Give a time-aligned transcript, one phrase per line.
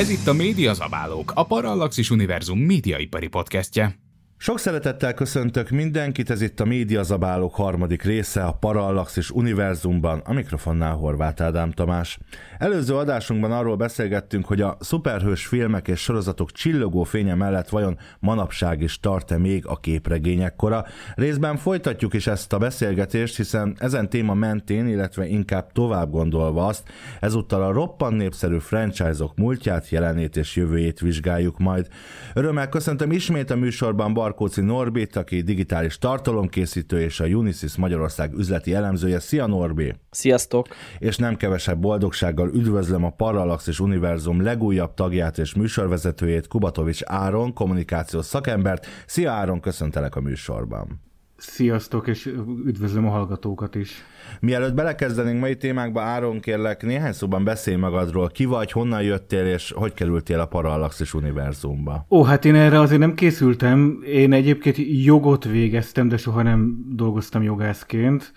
[0.00, 4.09] Ez itt a Média Zabálók, a Parallaxis Univerzum médiaipari podcastje.
[4.42, 10.32] Sok szeretettel köszöntök mindenkit, ez itt a Média Zabálók harmadik része a Parallaxis Univerzumban, a
[10.32, 12.18] mikrofonnál Horváth Ádám Tamás.
[12.58, 18.80] Előző adásunkban arról beszélgettünk, hogy a szuperhős filmek és sorozatok csillogó fénye mellett vajon manapság
[18.80, 20.84] is tart-e még a képregények kora.
[21.14, 26.88] Részben folytatjuk is ezt a beszélgetést, hiszen ezen téma mentén, illetve inkább tovább gondolva azt,
[27.20, 31.88] ezúttal a roppan népszerű franchise-ok múltját, jelenét és jövőjét vizsgáljuk majd.
[32.34, 38.32] Örömmel köszöntöm ismét a műsorban Bar Barkóci Norbit, aki digitális tartalomkészítő és a Unisys Magyarország
[38.32, 39.20] üzleti elemzője.
[39.20, 39.94] Szia Norbi!
[40.10, 40.66] Sziasztok!
[40.98, 47.52] És nem kevesebb boldogsággal üdvözlöm a Parallax és Univerzum legújabb tagját és műsorvezetőjét, Kubatovics Áron,
[47.52, 48.86] kommunikációs szakembert.
[49.06, 51.09] Szia Áron, köszöntelek a műsorban!
[51.40, 52.26] Sziasztok, és
[52.66, 54.04] üdvözlöm a hallgatókat is.
[54.40, 58.28] Mielőtt belekezdenénk mai témákba, Áron kérlek, néhány szóban beszélj magadról.
[58.28, 62.06] Ki vagy, honnan jöttél, és hogy kerültél a Parallaxis univerzumba?
[62.10, 64.02] Ó, hát én erre azért nem készültem.
[64.06, 68.32] Én egyébként jogot végeztem, de soha nem dolgoztam jogászként.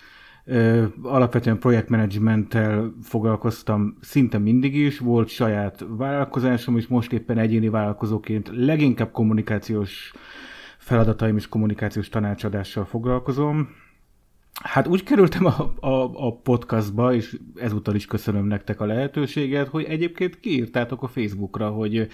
[1.01, 9.11] Alapvetően projektmenedzsmenttel foglalkoztam szinte mindig is, volt saját vállalkozásom, és most éppen egyéni vállalkozóként leginkább
[9.11, 10.13] kommunikációs
[10.83, 13.69] feladataim és kommunikációs tanácsadással foglalkozom.
[14.63, 19.83] Hát úgy kerültem a, a, a podcastba, és ezúttal is köszönöm nektek a lehetőséget, hogy
[19.83, 22.07] egyébként kiírtátok a Facebookra, hogy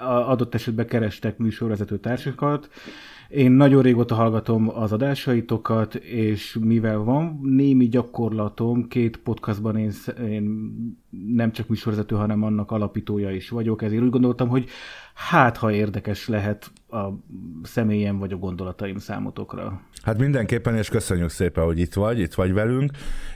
[0.00, 2.68] adott esetben kerestek műsorvezető társakat.
[3.28, 9.92] Én nagyon régóta hallgatom az adásaitokat, és mivel van némi gyakorlatom, két podcastban én,
[10.28, 10.74] én
[11.34, 14.68] nem csak műsorvezető, hanem annak alapítója is vagyok, ezért úgy gondoltam, hogy
[15.14, 17.08] hát ha érdekes lehet a
[17.62, 19.80] személyem vagy a gondolataim számotokra.
[20.02, 22.90] Hát mindenképpen, és köszönjük szépen, hogy itt vagy, itt vagy velünk,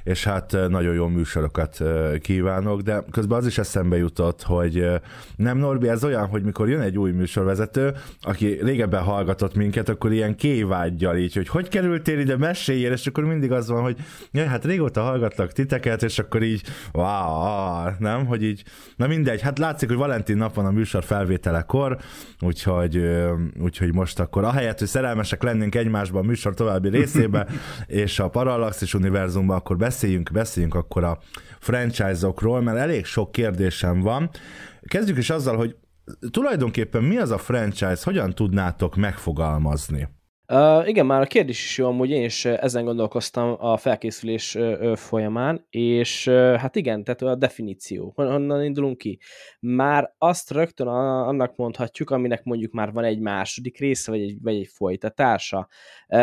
[0.05, 4.79] és hát eh, nagyon jó műsorokat eh, kívánok, de közben az is eszembe jutott, hogy
[4.79, 5.01] eh,
[5.37, 10.13] nem Norbi, ez olyan, hogy mikor jön egy új műsorvezető, aki régebben hallgatott minket, akkor
[10.13, 13.97] ilyen kévágyjal így, hogy hogy kerültél ide, meséljél, és akkor mindig az van, hogy
[14.33, 18.65] ja, hát régóta hallgatlak titeket, és akkor így, wow, nem, hogy így,
[18.97, 21.99] na mindegy, hát látszik, hogy Valentin nap van a műsor felvételekor,
[22.41, 23.03] úgyhogy,
[23.61, 27.47] úgyhogy most akkor ahelyett, hogy szerelmesek lennénk egymásban a műsor további részébe,
[27.87, 31.19] és a Parallaxis univerzumban, akkor beszéljünk, beszéljünk akkor a
[31.59, 34.31] franchise-okról, mert elég sok kérdésem van.
[34.83, 35.77] Kezdjük is azzal, hogy
[36.31, 40.09] tulajdonképpen mi az a franchise, hogyan tudnátok megfogalmazni?
[40.85, 44.59] Igen, már a kérdés is jó, amúgy én is ezen gondolkoztam a felkészülés
[44.95, 49.19] folyamán, és hát igen, tehát a definíció, honnan indulunk ki.
[49.61, 54.55] Már azt rögtön annak mondhatjuk, aminek mondjuk már van egy második része, vagy egy, vagy
[54.55, 55.69] egy folytatása.
[56.09, 56.19] Uh,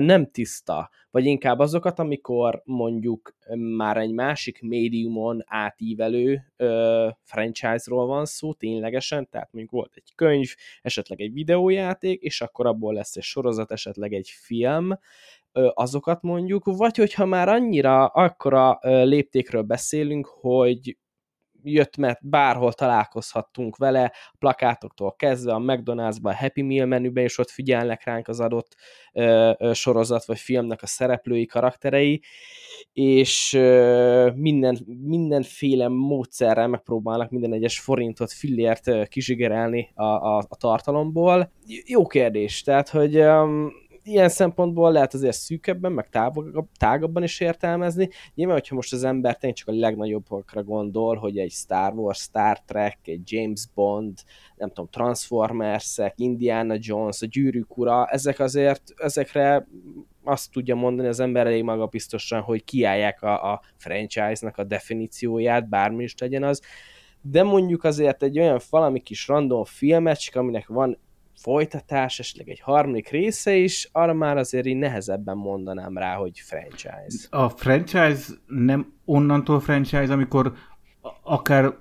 [0.00, 3.34] nem tiszta, vagy inkább azokat, amikor mondjuk
[3.76, 10.54] már egy másik médiumon átívelő ö, franchise-ról van szó ténylegesen, tehát mondjuk volt egy könyv,
[10.82, 14.98] esetleg egy videójáték, és akkor abból lesz egy sorozat, esetleg egy film,
[15.52, 20.96] ö, azokat mondjuk, vagy hogyha már annyira akkora ö, léptékről beszélünk, hogy
[21.62, 27.50] jött, mert bárhol találkozhattunk vele, plakátoktól kezdve, a McDonald'sban, a Happy Meal menüben, és ott
[27.50, 28.76] figyelnek ránk az adott
[29.12, 32.22] ö, ö, sorozat vagy filmnek a szereplői, karakterei,
[32.92, 41.52] és ö, minden, mindenféle módszerrel megpróbálnak minden egyes forintot, fillért kizsigerelni a, a, a tartalomból.
[41.86, 48.08] Jó kérdés, tehát, hogy um, ilyen szempontból lehet azért szűkebben, meg tágabb, tágabban is értelmezni.
[48.34, 52.60] Nyilván, hogyha most az ember tényleg csak a legnagyobbakra gondol, hogy egy Star Wars, Star
[52.60, 54.18] Trek, egy James Bond,
[54.56, 59.66] nem tudom, Transformers, Indiana Jones, a Gyűrűk ura, ezek azért, ezekre
[60.24, 66.02] azt tudja mondani az ember elég magabiztosan, hogy kiállják a, a franchise-nak a definícióját, bármi
[66.02, 66.60] is legyen az,
[67.22, 70.98] de mondjuk azért egy olyan valami kis random filmecske, aminek van
[71.40, 77.26] folytatás, esetleg egy harmadik része is, arra már azért így nehezebben mondanám rá, hogy franchise.
[77.30, 80.52] A franchise nem onnantól franchise, amikor
[81.22, 81.74] akár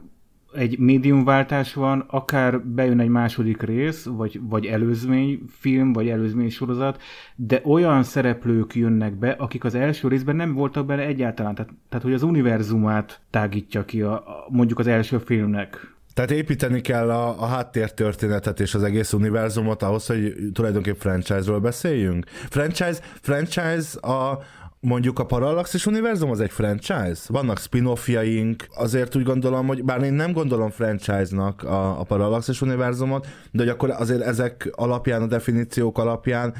[0.53, 7.01] egy médiumváltás van, akár bejön egy második rész, vagy, vagy előzmény film, vagy előzmény sorozat,
[7.35, 11.55] de olyan szereplők jönnek be, akik az első részben nem voltak benne egyáltalán.
[11.55, 15.97] Tehát, tehát hogy az univerzumát tágítja ki a, a, mondjuk az első filmnek.
[16.19, 22.25] Tehát építeni kell a, a háttértörténetet és az egész univerzumot ahhoz, hogy tulajdonképpen franchise-ról beszéljünk.
[22.29, 24.39] Franchise, franchise a,
[24.79, 27.21] mondjuk a Parallaxis univerzum az egy franchise?
[27.27, 33.27] Vannak spin-offjaink, azért úgy gondolom, hogy bár én nem gondolom franchise-nak a, a Parallaxis univerzumot,
[33.51, 36.53] de hogy akkor azért ezek alapján, a definíciók alapján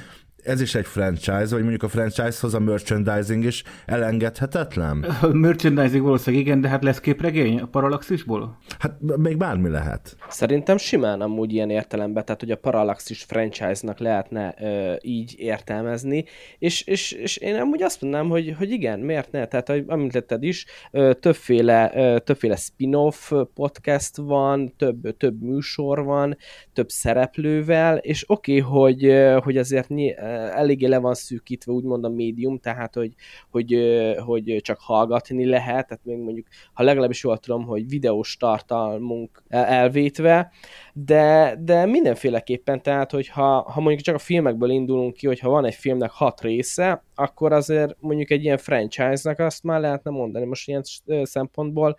[0.50, 5.04] ez is egy franchise, vagy mondjuk a franchise-hoz a merchandising is elengedhetetlen?
[5.22, 8.58] A merchandising valószínűleg igen, de hát lesz képregény a Parallaxisból?
[8.80, 10.16] Hát még bármi lehet.
[10.30, 16.26] Szerintem simán amúgy ilyen értelemben, tehát hogy a Parallaxis franchise-nak lehetne ö, így értelmezni,
[16.60, 19.46] és, és, és én amúgy azt mondanám, hogy, hogy igen, miért ne?
[19.46, 26.38] Tehát, hogy említetted is, ö, többféle, ö, többféle spin-off podcast van, több, több műsor van,
[26.74, 29.14] több szereplővel, és oké, okay, hogy,
[29.44, 29.90] hogy azért
[30.40, 33.14] eléggé le van szűkítve, úgymond a médium, tehát hogy,
[33.50, 33.78] hogy,
[34.26, 40.52] hogy csak hallgatni lehet, tehát még mondjuk, ha legalábbis jól tudom, hogy videós tartalmunk elvétve,
[40.94, 45.76] de, de mindenféleképpen, tehát hogyha ha mondjuk csak a filmekből indulunk ki, hogyha van egy
[45.76, 50.46] filmnek hat része, akkor azért mondjuk egy ilyen franchise-nak azt már lehetne mondani.
[50.46, 50.84] Most ilyen
[51.24, 51.96] szempontból,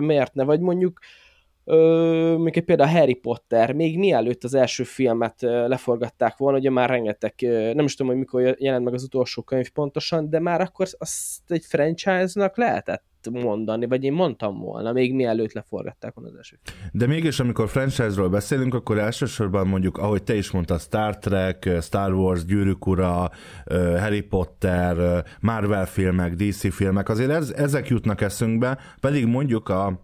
[0.00, 0.98] miért ne, vagy mondjuk
[1.64, 7.34] mondjuk egy például Harry Potter, még mielőtt az első filmet leforgatták volna, ugye már rengeteg,
[7.74, 11.40] nem is tudom, hogy mikor jelent meg az utolsó könyv pontosan, de már akkor azt
[11.48, 16.58] egy franchise-nak lehetett mondani, vagy én mondtam volna, még mielőtt leforgatták volna az első.
[16.92, 22.12] De mégis, amikor franchise-ról beszélünk, akkor elsősorban mondjuk, ahogy te is mondtad, Star Trek, Star
[22.12, 23.30] Wars, Gyűrűk Ura,
[23.98, 30.00] Harry Potter, Marvel filmek, DC filmek, azért ez, ezek jutnak eszünkbe, pedig mondjuk a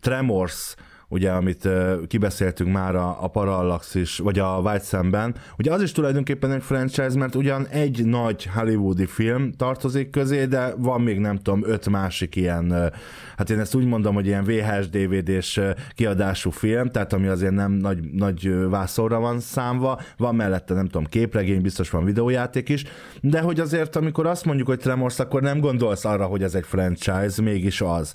[0.00, 0.74] Tremors,
[1.10, 1.68] ugye, amit
[2.06, 7.18] kibeszéltünk már a, a Parallaxis, vagy a White Szemben, ugye az is tulajdonképpen egy franchise,
[7.18, 12.36] mert ugyan egy nagy hollywoodi film tartozik közé, de van még nem tudom, öt másik
[12.36, 12.92] ilyen,
[13.36, 15.60] hát én ezt úgy mondom, hogy ilyen VHS DVD-s
[15.94, 21.04] kiadású film, tehát ami azért nem nagy, nagy vászorra van számva, van mellette nem tudom,
[21.04, 22.84] képregény, biztos van videójáték is,
[23.20, 26.66] de hogy azért, amikor azt mondjuk, hogy Tremors, akkor nem gondolsz arra, hogy ez egy
[26.66, 28.14] franchise, mégis az.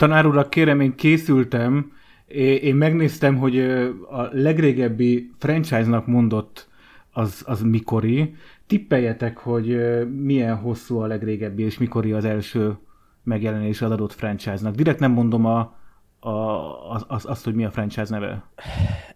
[0.00, 1.92] Tanár urak, kérem, én készültem,
[2.62, 3.58] én megnéztem, hogy
[4.10, 6.68] a legrégebbi franchise-nak mondott
[7.12, 8.34] az, az mikori.
[8.66, 9.78] Tippeljetek, hogy
[10.10, 12.78] milyen hosszú a legrégebbi, és mikori az első
[13.22, 14.74] megjelenés az adott franchise-nak.
[14.74, 15.58] Direkt nem mondom a,
[16.20, 16.30] a,
[16.90, 18.44] az, az, azt, hogy mi a franchise neve.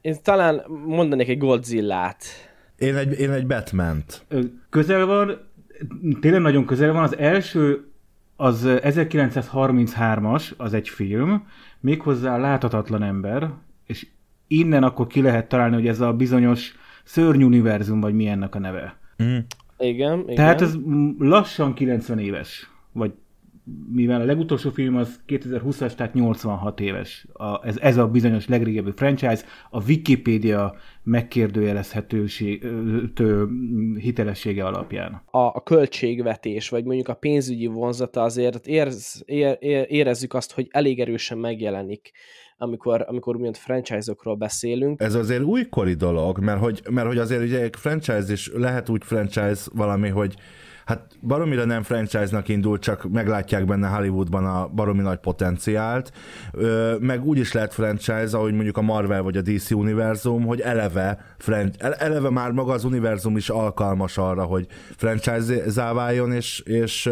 [0.00, 2.25] Én talán mondanék egy Godzilla-t.
[2.76, 4.26] Én egy, én egy Batman-t.
[4.70, 5.38] Közel van,
[6.20, 7.02] tényleg nagyon közel van.
[7.02, 7.88] Az első
[8.36, 11.46] az 1933-as, az egy film,
[11.81, 13.50] méghozzá Láthatatlan ember,
[13.86, 14.06] és
[14.46, 18.58] innen akkor ki lehet találni, hogy ez a bizonyos szörny univerzum, vagy mi ennek a
[18.58, 18.98] neve.
[19.22, 19.38] Mm.
[19.78, 20.34] Igen, igen.
[20.34, 20.76] Tehát ez
[21.19, 23.12] lassan 90 éves, vagy
[23.93, 27.26] mivel a legutolsó film az 2020-as, tehát 86 éves.
[27.32, 32.66] A, ez, ez a bizonyos legrégebbi franchise, a Wikipédia megkérdőjelezhetőség,
[33.99, 35.22] hitelessége alapján.
[35.31, 40.69] A, a költségvetés, vagy mondjuk a pénzügyi vonzata azért érz, ér, ér, érezzük azt, hogy
[40.70, 42.12] elég erősen megjelenik
[42.56, 45.00] amikor, amikor úgymond franchise-okról beszélünk.
[45.00, 49.62] Ez azért újkori dolog, mert hogy, mert hogy azért ugye franchise is lehet úgy franchise
[49.73, 50.34] valami, hogy
[50.84, 56.12] hát baromira nem franchise-nak indult, csak meglátják benne Hollywoodban a baromi nagy potenciált,
[57.00, 61.18] meg úgy is lehet franchise, ahogy mondjuk a Marvel vagy a DC univerzum, hogy eleve,
[61.99, 67.11] eleve már maga az univerzum is alkalmas arra, hogy franchise-zá és, és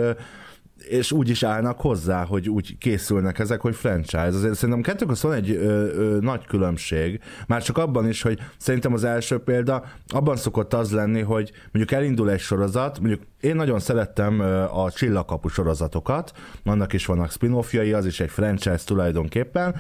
[0.88, 4.22] és úgy is állnak hozzá, hogy úgy készülnek ezek, hogy franchise.
[4.22, 5.62] Azért szerintem kettő között van egy ö,
[5.94, 7.20] ö, nagy különbség.
[7.46, 11.98] Már csak abban is, hogy szerintem az első példa abban szokott az lenni, hogy mondjuk
[11.98, 14.40] elindul egy sorozat, mondjuk én nagyon szerettem
[14.72, 16.32] a Csillagkapu sorozatokat,
[16.64, 17.52] annak is vannak spin
[17.94, 19.74] az is egy franchise tulajdonképpen,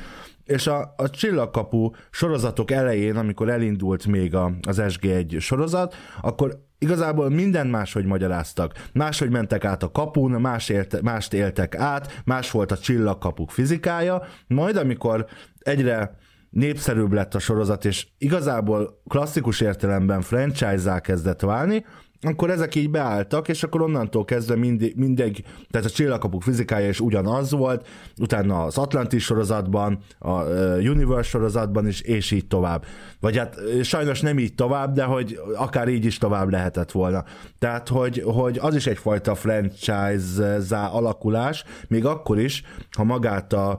[0.44, 7.30] és a, a Csillagkapu sorozatok elején, amikor elindult még a, az SG1 sorozat, akkor igazából
[7.30, 8.72] minden máshogy magyaráztak.
[8.92, 14.22] Máshogy mentek át a kapun, más élte, mást éltek át, más volt a csillagkapuk fizikája,
[14.46, 15.26] majd amikor
[15.58, 16.16] egyre
[16.50, 21.84] népszerűbb lett a sorozat, és igazából klasszikus értelemben franchise-zá kezdett válni,
[22.22, 27.00] akkor ezek így beálltak, és akkor onnantól kezdve mindig, mindig tehát a csillagkapuk fizikája is
[27.00, 27.86] ugyanaz volt,
[28.18, 30.42] utána az Atlantis sorozatban, a
[30.76, 32.84] Universe sorozatban is, és így tovább.
[33.20, 37.24] Vagy hát sajnos nem így tovább, de hogy akár így is tovább lehetett volna.
[37.58, 42.62] Tehát, hogy, hogy az is egyfajta franchise-zá alakulás, még akkor is,
[42.96, 43.78] ha magát a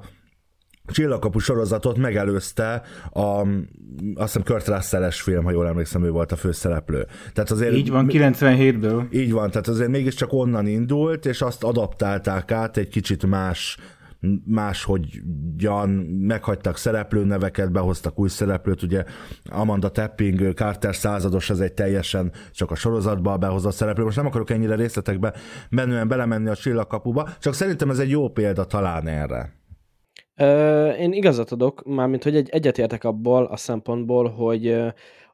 [0.85, 3.47] Csillagkapu sorozatot megelőzte a, azt
[4.15, 7.05] hiszem Kurt russell film, ha jól emlékszem, ő volt a főszereplő.
[7.33, 9.11] Tehát azért, így van, 97-ből.
[9.11, 13.77] Így van, tehát azért mégiscsak onnan indult, és azt adaptálták át egy kicsit más
[14.45, 19.03] máshogyan meghagytak szereplőneveket, behoztak új szereplőt, ugye
[19.45, 24.03] Amanda Tapping, Carter százados, az egy teljesen csak a sorozatba behozott szereplő.
[24.03, 25.33] Most nem akarok ennyire részletekbe
[25.69, 29.62] menően belemenni a csillagkapuba, csak szerintem ez egy jó példa talán erre.
[30.35, 34.77] Ö, én igazat adok, mármint, hogy egy, egyetértek abból a szempontból, hogy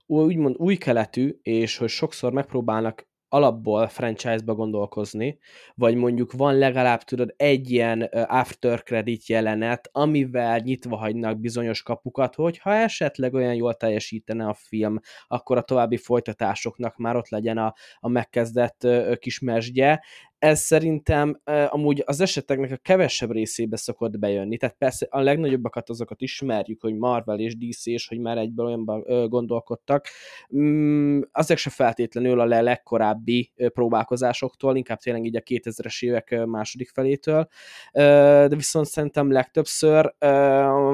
[0.06, 5.38] úgymond új keletű, és hogy sokszor megpróbálnak alapból franchise-ba gondolkozni,
[5.76, 12.36] vagy mondjuk van legalább, tudod, egy ilyen after credit jelenet, amivel nyitva hagynak bizonyos kapukat,
[12.36, 17.58] hogy ha esetleg olyan jól teljesítene a film, akkor a további folytatásoknak már ott legyen
[17.58, 18.88] a, a megkezdett
[19.20, 20.04] kis mesdje
[20.40, 26.22] ez szerintem amúgy az eseteknek a kevesebb részébe szokott bejönni, tehát persze a legnagyobbakat azokat
[26.22, 30.08] ismerjük, hogy Marvel és DC, és hogy már egyből olyanban gondolkodtak,
[30.50, 36.90] um, azok se feltétlenül a le legkorábbi próbálkozásoktól, inkább tényleg így a 2000-es évek második
[36.90, 37.48] felétől,
[37.92, 40.16] de viszont szerintem legtöbbször,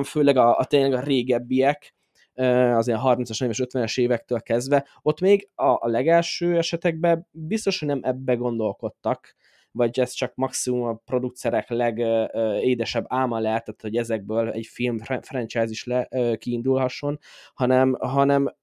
[0.04, 1.95] főleg a, a tényleg a régebbiek,
[2.76, 7.88] az ilyen 30-as, és 50-es évektől kezdve, ott még a, a legelső esetekben biztos, hogy
[7.88, 9.36] nem ebbe gondolkodtak,
[9.72, 15.86] vagy ez csak maximum a producerek legédesebb álma lehetett, hogy ezekből egy film franchise is
[15.86, 17.20] le, kiindulhasson,
[17.54, 18.56] hanem, hanem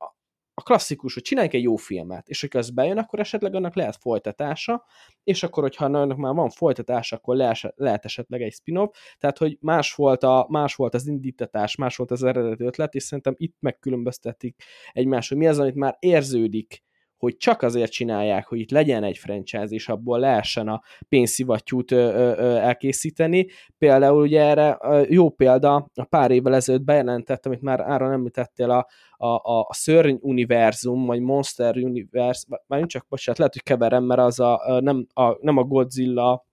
[0.55, 3.97] a klasszikus, hogy csináljunk egy jó filmet, és hogyha ez bejön, akkor esetleg annak lehet
[3.97, 4.85] folytatása,
[5.25, 7.37] és akkor, hogyha annak már van folytatása, akkor
[7.75, 12.11] lehet, esetleg egy spin-off, tehát, hogy más volt, a, más volt az indítatás, más volt
[12.11, 16.83] az eredeti ötlet, és szerintem itt megkülönböztetik egymást, hogy mi az, amit már érződik,
[17.23, 23.47] hogy csak azért csinálják, hogy itt legyen egy franchise, és abból lehessen a pénzszivattyút elkészíteni.
[23.79, 28.87] Például ugye erre jó példa, a pár évvel ezelőtt bejelentett, amit már Áron említettél, a,
[29.17, 34.41] a, a, szörny univerzum, vagy Monster univerzum, már csak, bocsánat, lehet, hogy keverem, mert az
[34.41, 36.47] a, nem, a, nem a Godzilla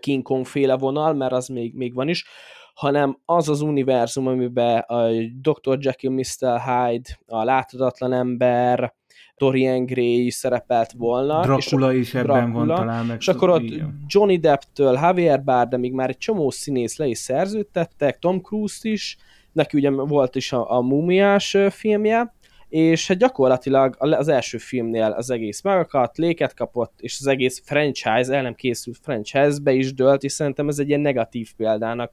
[0.00, 2.24] King Kong féle vonal, mert az még, még van is,
[2.76, 5.08] hanem az az univerzum, amiben a
[5.40, 5.78] Dr.
[5.80, 6.60] Jekyll, Mr.
[6.60, 8.94] Hyde, a láthatatlan ember,
[9.36, 11.40] Dorian Gray is szerepelt volna.
[11.42, 13.06] Dracula és is ebben Dracula, van talán.
[13.06, 14.04] Meg és akkor ott igen.
[14.06, 19.16] Johnny Depp-től Javier Bardem, már egy csomó színész le is szerződtettek, Tom Cruise is,
[19.52, 22.34] neki ugye volt is a, a mumiás filmje,
[22.76, 28.34] és hát gyakorlatilag az első filmnél az egész megakadt, léket kapott, és az egész franchise,
[28.34, 32.10] el nem készült franchise-be is dölt, és szerintem ez egy ilyen negatív példának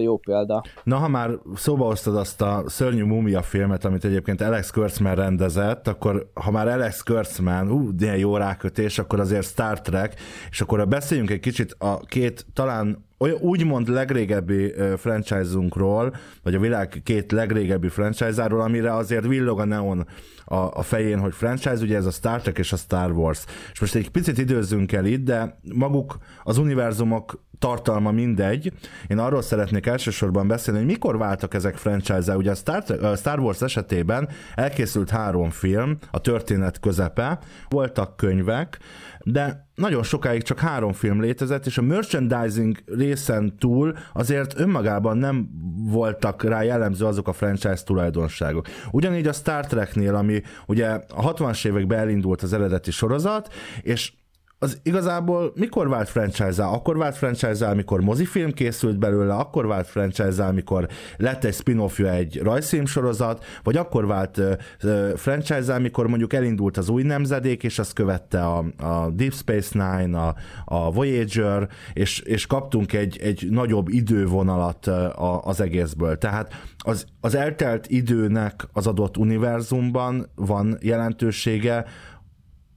[0.00, 0.62] jó példa.
[0.84, 5.88] Na, ha már szóba hoztad azt a szörnyű mumia filmet, amit egyébként Alex Kurtzman rendezett,
[5.88, 10.14] akkor ha már Alex Kurtzman, ú, de jó rákötés, akkor azért Star Trek,
[10.50, 17.00] és akkor beszéljünk egy kicsit a két talán olyan úgymond legrégebbi franchise-unkról, vagy a világ
[17.04, 20.06] két legrégebbi franchise-áról, amire azért villog a neon
[20.44, 23.44] a, a fején, hogy franchise, ugye ez a Star Trek és a Star Wars.
[23.72, 28.72] És most egy picit időzzünk el itt, de maguk az univerzumok tartalma mindegy.
[29.06, 32.36] Én arról szeretnék elsősorban beszélni, hogy mikor váltak ezek franchise-e.
[32.36, 38.78] Ugye a Star, a Star Wars esetében elkészült három film, a történet közepe, voltak könyvek,
[39.20, 45.48] de nagyon sokáig csak három film létezett, és a merchandising részen túl azért önmagában nem
[45.76, 48.66] voltak rá jellemző azok a franchise tulajdonságok.
[48.90, 54.12] Ugyanígy a Star Treknél, ami ugye a 60-as években elindult az eredeti sorozat, és
[54.64, 56.66] az igazából mikor vált franchise-á?
[56.66, 62.40] Akkor vált franchise amikor mozifilm készült belőle, akkor vált franchise amikor lett egy spin egy
[62.42, 64.40] rajzfilm sorozat, vagy akkor vált
[64.82, 69.96] uh, franchise amikor mondjuk elindult az új nemzedék, és azt követte a, a Deep Space
[69.96, 74.86] Nine, a, a Voyager, és, és kaptunk egy, egy nagyobb idővonalat
[75.42, 76.18] az egészből.
[76.18, 81.84] Tehát az, az eltelt időnek az adott univerzumban van jelentősége,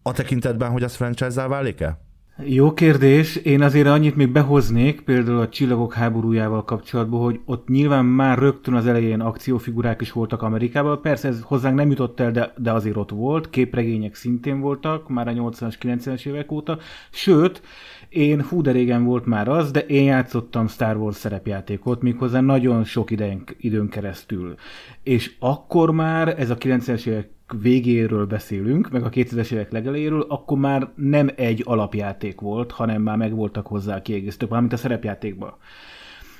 [0.07, 2.05] a tekintetben, hogy az franchise válik-e?
[2.43, 3.35] Jó kérdés.
[3.35, 8.73] Én azért annyit még behoznék, például a Csillagok háborújával kapcsolatban, hogy ott nyilván már rögtön
[8.73, 11.01] az elején akciófigurák is voltak Amerikában.
[11.01, 13.49] Persze ez hozzánk nem jutott el, de, de azért ott volt.
[13.49, 16.77] Képregények szintén voltak, már a 80-as, 90-es évek óta.
[17.09, 17.61] Sőt,
[18.09, 22.83] én hú de régen volt már az, de én játszottam Star Wars szerepjátékot, méghozzá nagyon
[22.83, 24.55] sok időn, időn keresztül.
[25.03, 27.29] És akkor már ez a 90-es évek
[27.61, 33.17] végéről beszélünk, meg a 2000-es évek legelejéről, akkor már nem egy alapjáték volt, hanem már
[33.17, 35.53] meg voltak hozzá kiegészítők, valamint a szerepjátékban.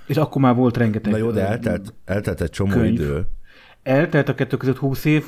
[0.08, 2.94] És akkor már volt rengeteg Na jó, de eltelt, eltelt egy csomó könyv.
[2.94, 3.28] idő.
[3.84, 5.26] Eltelt a kettő között 20 év,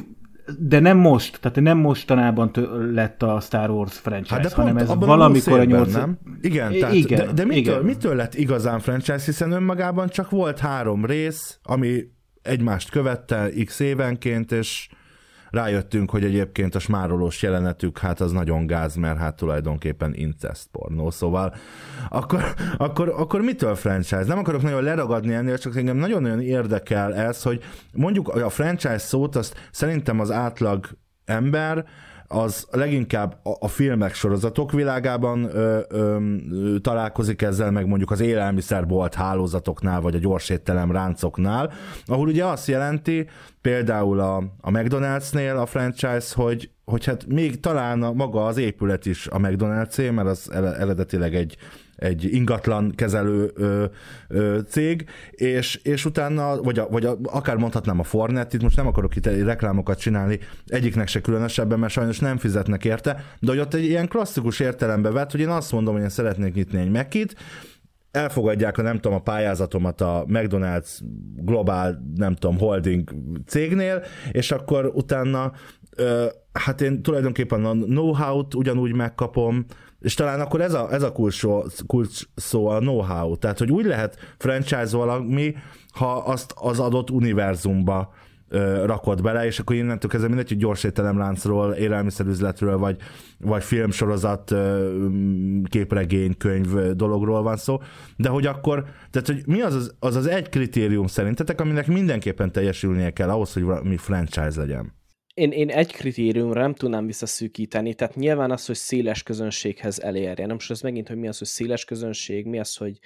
[0.60, 4.76] de nem most, tehát nem mostanában tö- lett a Star Wars franchise, Hát de hanem
[4.76, 6.20] pont ez valamikor a, a 20 évben, 8 nem?
[6.42, 7.86] Igen, I- tehát, igen, de, de mitől, igen.
[7.86, 12.04] mitől lett igazán franchise, hiszen önmagában csak volt három rész, ami
[12.42, 14.90] egymást követte x évenként, és
[15.50, 21.10] rájöttünk, hogy egyébként a smárolós jelenetük, hát az nagyon gáz, mert hát tulajdonképpen incest pornó,
[21.10, 21.56] szóval
[22.10, 24.26] akkor, akkor, akkor mitől franchise?
[24.26, 27.64] Nem akarok nagyon leragadni ennél, csak engem nagyon-nagyon érdekel ez, hogy
[27.94, 30.88] mondjuk a franchise szót, azt szerintem az átlag
[31.26, 31.86] ember,
[32.32, 36.18] az leginkább a, filmek sorozatok világában ö, ö,
[36.82, 41.72] találkozik ezzel, meg mondjuk az élelmiszerbolt hálózatoknál, vagy a gyorsétterem ráncoknál,
[42.06, 43.28] ahol ugye azt jelenti,
[43.62, 49.06] például a, a McDonald'snél a franchise, hogy, hogy hát még talán a, maga az épület
[49.06, 51.58] is a McDonald's, mert az eredetileg egy,
[52.00, 53.86] egy ingatlan kezelő ö,
[54.28, 58.76] ö, cég, és, és utána, vagy, a, vagy a, akár mondhatnám a Fornet, itt most
[58.76, 63.60] nem akarok itt reklámokat csinálni, egyiknek se különösebben, mert sajnos nem fizetnek érte, de hogy
[63.60, 66.92] ott egy ilyen klasszikus értelembe vett, hogy én azt mondom, hogy én szeretnék nyitni egy
[66.92, 67.36] Mekit,
[68.12, 71.00] elfogadják a nem tudom a pályázatomat a McDonald's
[71.36, 73.10] Global, nem tudom, holding
[73.46, 75.52] cégnél, és akkor utána
[75.96, 79.66] ö, hát én tulajdonképpen a know-how-t ugyanúgy megkapom,
[80.00, 83.72] és talán akkor ez a, ez a kulcs, szó- kulcs szó a know-how, tehát hogy
[83.72, 85.56] úgy lehet franchise valami,
[85.94, 88.14] ha azt az adott univerzumba
[88.50, 92.98] ö, rakod bele, és akkor innentől kezdve mindegy, hogy gyors ételemláncról, élelmiszerüzletről, vagy,
[93.40, 95.08] vagy filmsorozat, ö,
[95.70, 97.82] képregény, könyv dologról van szó,
[98.16, 102.52] de hogy akkor, tehát hogy mi az az, az, az egy kritérium szerintetek, aminek mindenképpen
[102.52, 104.99] teljesülnie kell ahhoz, hogy valami franchise legyen?
[105.40, 110.46] Én, én egy kritériumra nem tudnám visszaszűkíteni, tehát nyilván az, hogy széles közönséghez elérje.
[110.46, 113.00] Nem most ez megint, hogy mi az, hogy széles közönség, mi az, hogy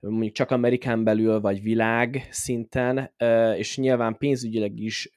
[0.00, 3.12] mondjuk csak Amerikán belül, vagy világ szinten,
[3.56, 5.10] és nyilván pénzügyileg is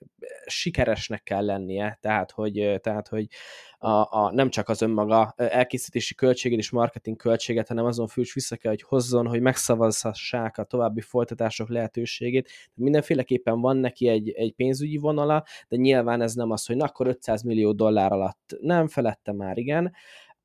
[0.45, 3.27] sikeresnek kell lennie, tehát hogy, tehát, hogy
[3.81, 8.55] a, a, nem csak az önmaga elkészítési költségét és marketing költséget, hanem azon is vissza
[8.55, 12.49] kell, hogy hozzon, hogy megszavazhassák a további folytatások lehetőségét.
[12.73, 17.07] Mindenféleképpen van neki egy, egy pénzügyi vonala, de nyilván ez nem az, hogy na akkor
[17.07, 19.93] 500 millió dollár alatt nem felette már, igen.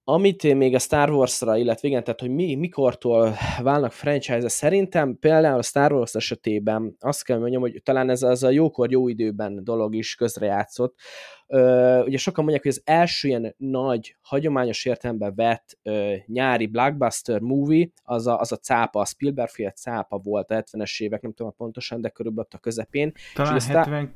[0.06, 5.18] Amit én még a Star Wars-ra, illetve igen, tehát hogy mi, mikortól válnak franchise szerintem
[5.18, 9.08] például a Star Wars esetében azt kell mondjam, hogy talán ez az a jókor, jó
[9.08, 10.98] időben dolog is közrejátszott.
[11.46, 17.40] Ö, ugye sokan mondják, hogy az első ilyen nagy, hagyományos értelemben vett ö, nyári blockbuster
[17.40, 21.32] movie, az a, az a cápa, a Spielberg féle cápa volt a 70-es évek, nem
[21.32, 23.12] tudom pontosan, de körülbelül ott a közepén.
[23.34, 24.12] Talán És ugye a Star-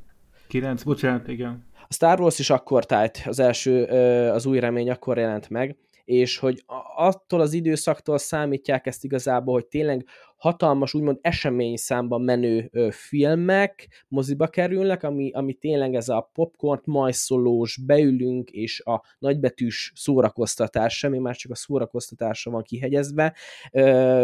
[0.48, 1.67] 79, bocsánat, igen.
[1.88, 3.84] A Star Wars is akkor tájt, az első,
[4.30, 6.62] az új remény akkor jelent meg, és hogy
[6.96, 15.02] attól az időszaktól számítják ezt igazából, hogy tényleg hatalmas, úgymond eseményszámban menő filmek moziba kerülnek,
[15.02, 21.52] ami, ami tényleg ez a popcorn majszolós, beülünk, és a nagybetűs szórakoztatás, semmi más csak
[21.52, 23.34] a szórakoztatásra van kihegyezve,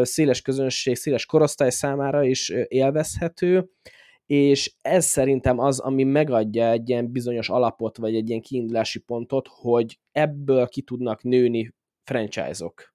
[0.02, 3.70] széles közönség, széles korosztály számára is élvezhető,
[4.26, 9.48] és ez szerintem az, ami megadja egy ilyen bizonyos alapot, vagy egy ilyen kiindulási pontot,
[9.50, 12.94] hogy ebből ki tudnak nőni franchise-ok.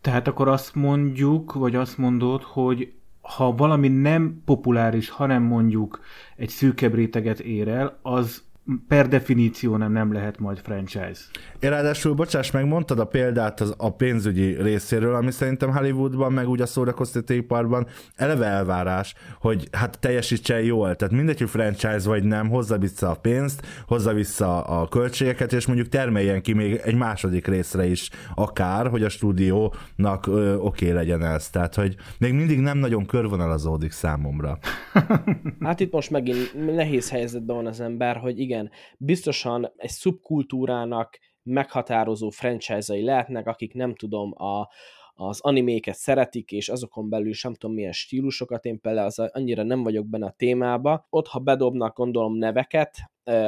[0.00, 6.00] Tehát akkor azt mondjuk, vagy azt mondod, hogy ha valami nem populáris, hanem mondjuk
[6.36, 8.42] egy szűkebb réteget ér el, az
[8.88, 11.20] per definíció nem, nem lehet majd franchise.
[11.60, 16.48] Én ráadásul, bocsáss meg, mondtad a példát az, a pénzügyi részéről, ami szerintem Hollywoodban, meg
[16.48, 20.96] úgy a szórakoztatóiparban eleve elvárás, hogy hát teljesítsen jól.
[20.96, 25.66] Tehát mindegy, hogy franchise vagy nem, hozza vissza a pénzt, hozza vissza a költségeket, és
[25.66, 31.22] mondjuk termeljen ki még egy második részre is akár, hogy a stúdiónak oké okay legyen
[31.22, 31.50] ez.
[31.50, 34.58] Tehát, hogy még mindig nem nagyon körvonalazódik számomra.
[35.60, 38.53] Hát itt most megint nehéz helyzetben van az ember, hogy igen,
[38.98, 44.68] biztosan egy szubkultúrának meghatározó franchise-ai lehetnek, akik nem tudom, a,
[45.14, 49.62] az animéket szeretik, és azokon belül is nem tudom milyen stílusokat, én például az annyira
[49.62, 51.06] nem vagyok benne a témába.
[51.10, 52.96] Ott, ha bedobnak gondolom neveket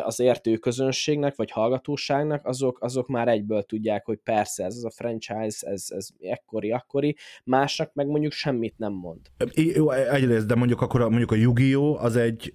[0.02, 4.90] az értő közönségnek, vagy hallgatóságnak, azok, azok már egyből tudják, hogy persze, ez az a
[4.90, 9.20] franchise, ez, ez ekkori, akkori, másnak meg mondjuk semmit nem mond.
[9.54, 12.04] Jó, egyrészt, de mondjuk akkor mondjuk a Yu-Gi-Oh!
[12.04, 12.52] az egy,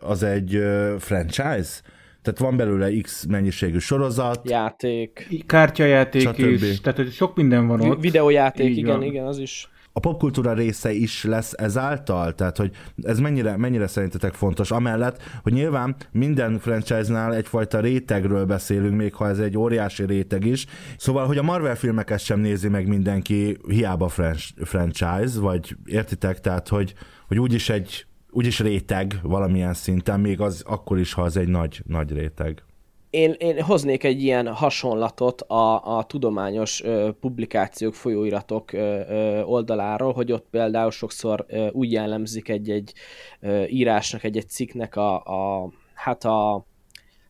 [0.00, 0.58] az egy
[0.98, 1.80] franchise?
[2.24, 6.62] Tehát van belőle X mennyiségű sorozat, Játék, Kártyajáték Stb.
[6.62, 8.00] is, tehát hogy sok minden van ott.
[8.00, 9.02] videójáték, Így igen, van.
[9.02, 9.68] igen, az is.
[9.92, 12.34] a popkultúra része is lesz ezáltal?
[12.34, 12.70] Tehát, hogy
[13.02, 14.70] ez mennyire, mennyire szerintetek fontos?
[14.70, 20.66] Amellett, hogy nyilván minden franchise-nál egyfajta rétegről beszélünk, még ha ez egy óriási réteg is.
[20.96, 26.40] Szóval, hogy a Marvel filmeket sem nézi meg mindenki, hiába fran- franchise, vagy értitek?
[26.40, 26.94] Tehát, hogy,
[27.28, 31.82] hogy úgyis egy úgyis réteg valamilyen szinten, még az akkor is, ha az egy nagy,
[31.86, 32.62] nagy réteg.
[33.10, 40.12] én, én hoznék egy ilyen hasonlatot a, a tudományos ö, publikációk, folyóiratok ö, ö, oldaláról,
[40.12, 42.92] hogy ott például sokszor ö, úgy jellemzik egy-egy
[43.40, 46.66] ö, írásnak, egy-egy cikknek a, a hát a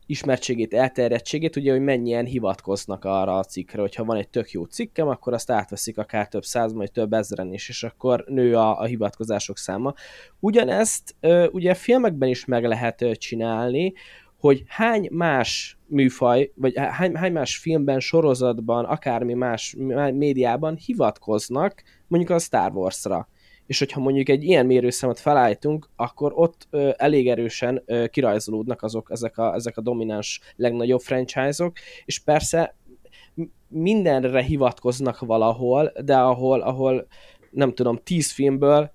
[0.06, 5.08] ismertségét, elterjedtségét, ugye, hogy mennyien hivatkoznak arra a cikkre, hogyha van egy tök jó cikkem,
[5.08, 8.84] akkor azt átveszik akár több száz, vagy több ezeren is, és akkor nő a, a
[8.84, 9.94] hivatkozások száma.
[10.40, 11.14] Ugyanezt
[11.50, 13.92] ugye filmekben is meg lehet csinálni,
[14.38, 19.74] hogy hány más műfaj, vagy hány, hány más filmben, sorozatban, akármi más
[20.12, 23.28] médiában hivatkoznak mondjuk a Star Wars-ra
[23.66, 29.08] és hogyha mondjuk egy ilyen mérőszámot felállítunk, akkor ott ö, elég erősen ö, kirajzolódnak azok,
[29.10, 32.76] ezek a, ezek a domináns legnagyobb franchise-ok, és persze
[33.68, 37.06] mindenre hivatkoznak valahol, de ahol, ahol
[37.50, 38.92] nem tudom, tíz filmből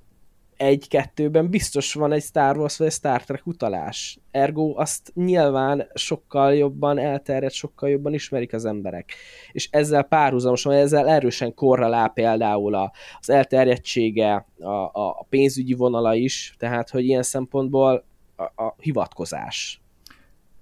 [0.60, 4.20] egy-kettőben biztos van egy Star Wars vagy egy Star Trek utalás.
[4.32, 9.14] Ergo azt nyilván sokkal jobban elterjed, sokkal jobban ismerik az emberek.
[9.52, 12.76] És ezzel párhuzamosan, ezzel erősen korrelál például
[13.20, 19.82] az elterjedtsége, a, a pénzügyi vonala is, tehát hogy ilyen szempontból a, a hivatkozás.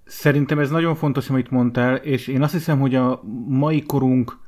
[0.04, 4.38] Szerintem ez nagyon fontos, amit mondtál, és én azt hiszem, hogy a mai korunk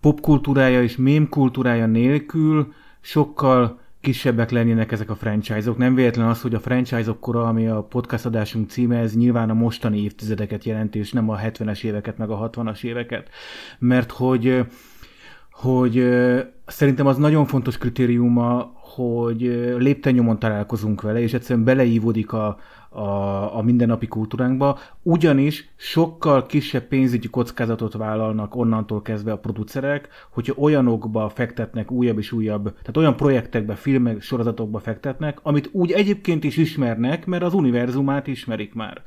[0.00, 5.76] popkultúrája és mémkultúrája nélkül sokkal kisebbek lennének ezek a franchise-ok.
[5.76, 9.54] Nem véletlen az, hogy a franchise-ok kora, ami a podcast adásunk címe, ez nyilván a
[9.54, 13.28] mostani évtizedeket jelenti, és nem a 70-es éveket, meg a 60-as éveket.
[13.78, 14.66] Mert hogy
[15.50, 16.08] hogy
[16.66, 19.40] szerintem az nagyon fontos kritériuma, hogy
[19.78, 22.58] léptennyomon találkozunk vele, és egyszerűen beleívódik a,
[22.96, 30.54] a, a mindennapi kultúránkba, ugyanis sokkal kisebb pénzügyi kockázatot vállalnak onnantól kezdve a producerek, hogyha
[30.56, 36.56] olyanokba fektetnek újabb és újabb, tehát olyan projektekbe, filmek, sorozatokba fektetnek, amit úgy egyébként is
[36.56, 39.02] ismernek, mert az univerzumát ismerik már.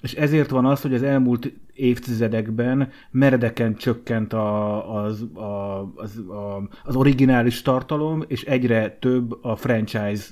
[0.00, 6.68] És ezért van az, hogy az elmúlt évtizedekben meredeken csökkent a, az, a, az, a,
[6.84, 10.24] az originális tartalom, és egyre több a franchise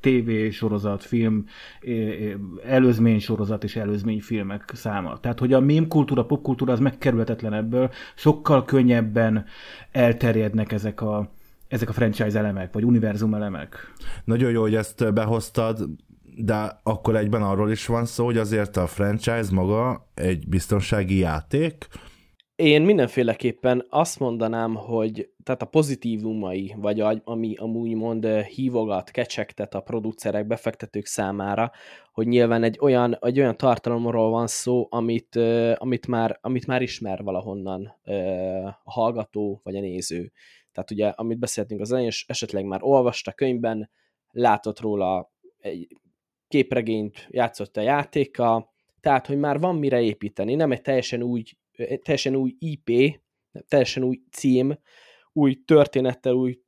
[0.00, 1.44] TV sorozat, film,
[2.64, 5.20] előzmény sorozat és előzmény filmek száma.
[5.20, 9.44] Tehát, hogy a mém kultúra, popkultúra az megkerülhetetlen ebből, sokkal könnyebben
[9.92, 11.30] elterjednek ezek a,
[11.68, 13.92] ezek a franchise elemek, vagy univerzum elemek.
[14.24, 15.88] Nagyon jó, hogy ezt behoztad,
[16.36, 21.88] de akkor egyben arról is van szó, hogy azért a franchise maga egy biztonsági játék,
[22.58, 29.74] én mindenféleképpen azt mondanám, hogy tehát a pozitívumai, vagy a, ami amúgy mond hívogat, kecsegtet
[29.74, 31.72] a producerek, befektetők számára,
[32.12, 35.36] hogy nyilván egy olyan, egy olyan tartalomról van szó, amit,
[35.74, 37.86] amit, már, amit már ismer valahonnan
[38.84, 40.32] a hallgató vagy a néző.
[40.72, 43.90] Tehát ugye, amit beszéltünk az elején, és esetleg már olvasta könyvben,
[44.30, 45.86] látott róla egy
[46.48, 51.56] képregényt, játszott a játéka, tehát, hogy már van mire építeni, nem egy teljesen úgy
[52.02, 53.20] teljesen új IP,
[53.68, 54.78] teljesen új cím,
[55.32, 56.58] új történettel, új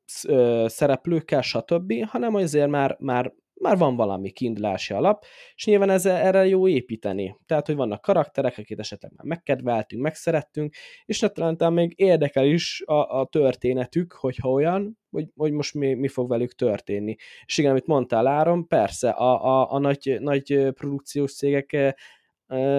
[0.67, 6.47] szereplőkkel, stb., hanem azért már, már, már van valami kiindulási alap, és nyilván ez, erre
[6.47, 7.37] jó építeni.
[7.47, 13.21] Tehát, hogy vannak karakterek, akiket esetleg már megkedveltünk, megszerettünk, és talán még érdekel is a,
[13.21, 17.17] a történetük, hogyha olyan, hogy, hogy most mi, mi fog velük történni.
[17.45, 21.97] És igen, amit mondtál Áron, persze, a, a, a nagy, nagy produkciós cégek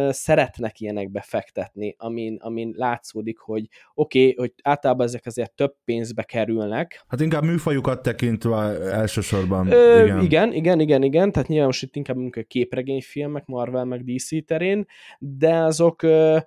[0.10, 6.24] szeretnek ilyenekbe fektetni, amin, amin látszódik, hogy oké, okay, hogy általában ezek azért több pénzbe
[6.24, 7.04] kerülnek.
[7.08, 8.56] Hát inkább műfajukat tekintve
[8.92, 9.72] elsősorban.
[9.72, 10.22] Ö, igen.
[10.22, 14.86] igen, igen, igen, igen, tehát nyilván most itt inkább a képregényfilmek, Marvel meg DC terén,
[15.20, 16.38] de azok ö,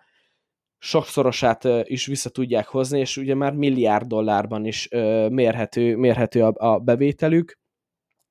[0.79, 4.89] sokszorosát is vissza tudják hozni, és ugye már milliárd dollárban is
[5.29, 7.59] mérhető, mérhető a, a bevételük,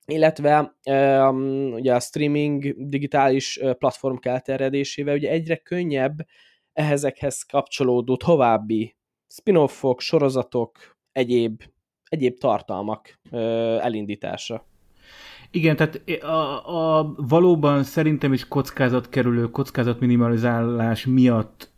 [0.06, 0.76] illetve
[1.74, 6.26] ugye a streaming digitális platform elterjedésével ugye egyre könnyebb
[6.74, 8.96] ehhezekhez kapcsolódó további
[9.28, 10.78] spin-offok, sorozatok,
[11.12, 11.64] egyéb,
[12.10, 13.20] egyéb tartalmak
[13.80, 14.66] elindítása.
[15.52, 21.73] Igen, tehát a, a, valóban szerintem is kockázatkerülő, kockázatminimalizálás miatt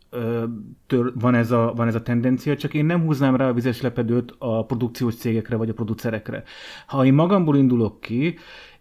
[1.14, 4.34] van, ez a, van ez a tendencia, csak én nem húznám rá a vizes lepedőt
[4.38, 6.42] a produkciós cégekre vagy a producerekre.
[6.86, 8.36] Ha én magamból indulok ki,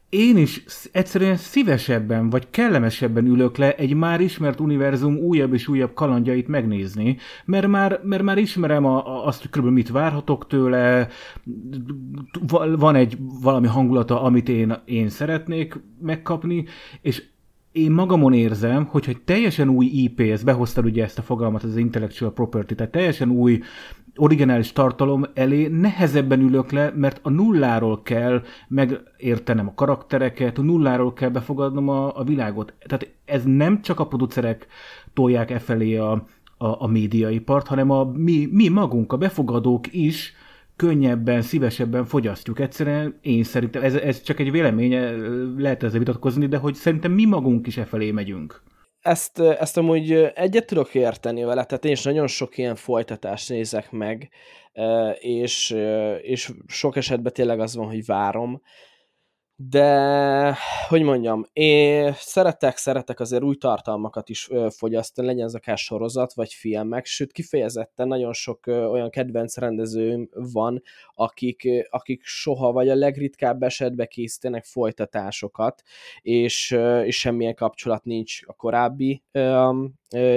[0.10, 5.94] én is egyszerűen szívesebben vagy kellemesebben ülök le egy már ismert univerzum újabb és újabb
[5.94, 9.66] kalandjait megnézni, mert már, mert már ismerem a, a, azt, hogy kb.
[9.66, 11.08] mit várhatok tőle,
[12.78, 16.66] van egy valami hangulata, amit én, én szeretnék megkapni,
[17.02, 17.24] és
[17.76, 21.78] én magamon érzem, hogy egy teljesen új IP, ezt behoztad ugye ezt a fogalmat, az
[21.78, 23.62] intellectual property, tehát teljesen új
[24.16, 31.14] originális tartalom elé nehezebben ülök le, mert a nulláról kell megértenem a karaktereket, a nulláról
[31.14, 32.74] kell befogadnom a, a világot.
[32.88, 34.68] Tehát ez nem csak a producerek
[35.14, 36.12] tolják e felé a,
[36.58, 40.34] a, a médiaipart, hanem a mi, mi magunk, a befogadók is
[40.76, 42.60] könnyebben, szívesebben fogyasztjuk.
[42.60, 44.94] Egyszerűen én szerintem, ez, ez csak egy vélemény,
[45.58, 48.64] lehet ezzel vitatkozni, de hogy szerintem mi magunk is e felé megyünk.
[49.02, 53.92] Ezt, ezt amúgy egyet tudok érteni vele, tehát én is nagyon sok ilyen folytatást nézek
[53.92, 54.30] meg,
[55.20, 55.76] és,
[56.22, 58.62] és sok esetben tényleg az van, hogy várom,
[59.58, 60.56] de,
[60.88, 66.54] hogy mondjam, én szeretek, szeretek azért új tartalmakat is fogyasztani, legyen ez akár sorozat, vagy
[66.54, 70.82] filmek, sőt kifejezetten nagyon sok olyan kedvenc rendezőm van,
[71.14, 75.82] akik, akik soha vagy a legritkább esetben készítenek folytatásokat,
[76.22, 79.24] és, és semmilyen kapcsolat nincs a korábbi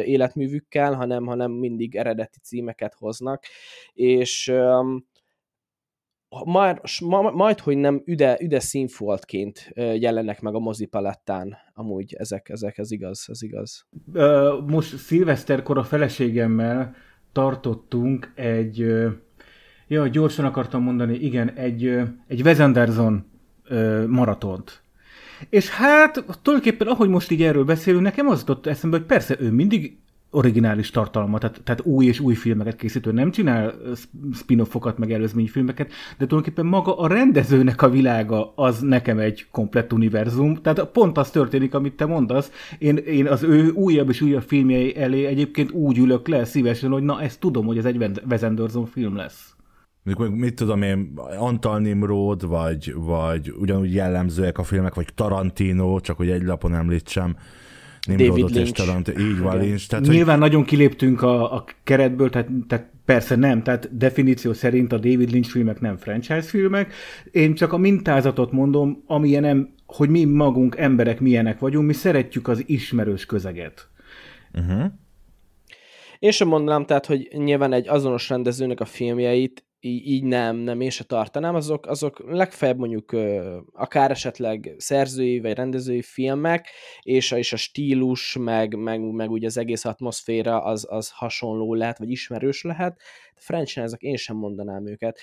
[0.04, 3.44] életművükkel, hanem, hanem mindig eredeti címeket hoznak,
[3.92, 4.52] és
[6.44, 6.80] majd,
[7.32, 13.26] majd, hogy nem üde, üde színfoltként jelennek meg a mozipalettán, amúgy ezek, ezek, ez igaz,
[13.28, 13.86] ez igaz.
[14.66, 16.94] Most szilveszterkor a feleségemmel
[17.32, 18.78] tartottunk egy,
[19.88, 21.84] ja, gyorsan akartam mondani, igen, egy,
[22.26, 22.58] egy Wes
[24.06, 24.82] maratont.
[25.50, 29.50] És hát tulajdonképpen, ahogy most így erről beszélünk, nekem az jutott eszembe, hogy persze ő
[29.50, 29.98] mindig
[30.30, 33.74] originális tartalmat, tehát, tehát új és új filmeket készítő, nem csinál
[34.34, 40.54] spin-offokat, meg előzményfilmeket, de tulajdonképpen maga a rendezőnek a világa az nekem egy komplett univerzum,
[40.54, 44.96] tehát pont az történik, amit te mondasz, én, én az ő újabb és újabb filmjei
[44.96, 48.86] elé egyébként úgy ülök le szívesen, hogy na ezt tudom, hogy ez egy Wes Anderson
[48.86, 49.52] film lesz.
[50.30, 56.30] Mit tudom én, Antal Nimrod, vagy, vagy ugyanúgy jellemzőek a filmek, vagy Tarantino, csak hogy
[56.30, 57.36] egy lapon említsem,
[58.16, 58.72] David Lynch.
[58.72, 59.88] Talant, így van, Lynch.
[59.88, 60.48] Tehát, Nyilván hogy...
[60.48, 65.50] nagyon kiléptünk a, a keretből, tehát, tehát persze nem, tehát definíció szerint a David Lynch
[65.50, 66.92] filmek nem franchise filmek.
[67.30, 72.48] Én csak a mintázatot mondom, amilyen nem, hogy mi magunk emberek milyenek vagyunk, mi szeretjük
[72.48, 73.88] az ismerős közeget.
[74.54, 74.84] Uh-huh.
[76.18, 80.90] Én sem mondanám, tehát, hogy nyilván egy azonos rendezőnek a filmjeit így, nem, nem én
[80.90, 83.16] se tartanám, azok, azok legfeljebb mondjuk
[83.72, 86.68] akár esetleg szerzői vagy rendezői filmek,
[87.00, 91.74] és a, és a stílus, meg, meg, meg ugye az egész atmoszféra az, az hasonló
[91.74, 92.96] lehet, vagy ismerős lehet,
[93.34, 95.18] de franchise-ek én sem mondanám őket.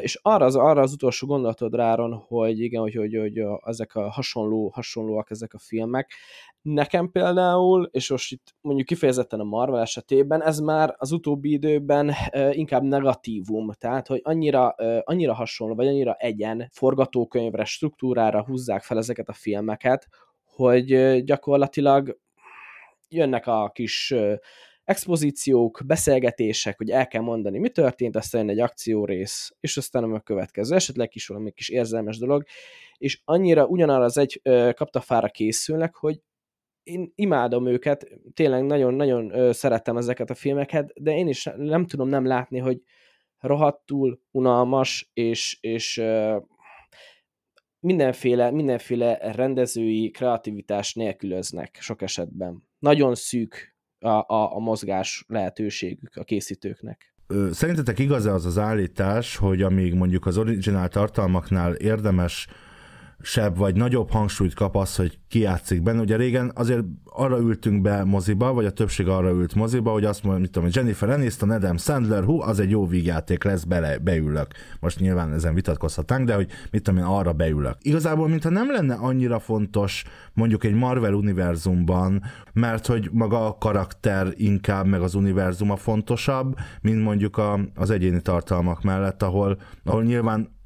[0.00, 4.10] És arra az, arra az utolsó gondolatod ráron, hogy igen, hogy, hogy, hogy ezek a
[4.10, 6.12] hasonló, hasonlóak ezek a filmek,
[6.62, 12.14] Nekem például, és most itt mondjuk kifejezetten a Marvel esetében, ez már az utóbbi időben
[12.50, 14.68] inkább negatívum, tehát hogy annyira,
[15.04, 20.08] annyira hasonló, vagy annyira egyen forgatókönyvre, struktúrára húzzák fel ezeket a filmeket,
[20.44, 22.18] hogy gyakorlatilag
[23.08, 24.14] jönnek a kis
[24.84, 30.74] expozíciók, beszélgetések, hogy el kell mondani, mi történt, aztán egy akciórész, és aztán a következő,
[30.74, 32.44] esetleg is valami kis érzelmes dolog,
[32.98, 34.40] és annyira ugyanarra az egy
[34.74, 36.20] kaptafára készülnek, hogy
[36.82, 42.24] én imádom őket, tényleg nagyon-nagyon szerettem ezeket a filmeket, de én is nem tudom nem
[42.24, 42.82] látni, hogy
[43.38, 46.02] rohadtul unalmas, és, és
[47.80, 52.62] mindenféle, mindenféle rendezői kreativitás nélkülöznek sok esetben.
[52.78, 57.14] Nagyon szűk a, a, a mozgás lehetőségük a készítőknek.
[57.50, 62.48] Szerintetek igaz-e az az állítás, hogy amíg mondjuk az originál tartalmaknál érdemes
[63.22, 66.00] sebb vagy nagyobb hangsúlyt kap az, hogy ki játszik benne.
[66.00, 70.22] Ugye régen azért arra ültünk be moziba, vagy a többség arra ült moziba, hogy azt
[70.22, 74.46] mondja, mit tudom, Jennifer Aniston, Adam Sandler, hú, az egy jó vígjáték lesz, bele, beülök.
[74.80, 77.76] Most nyilván ezen vitatkozhatnánk, de hogy mit tudom én, arra beülök.
[77.80, 84.32] Igazából, mintha nem lenne annyira fontos mondjuk egy Marvel univerzumban, mert hogy maga a karakter
[84.36, 90.58] inkább, meg az univerzuma fontosabb, mint mondjuk a, az egyéni tartalmak mellett, ahol, ahol nyilván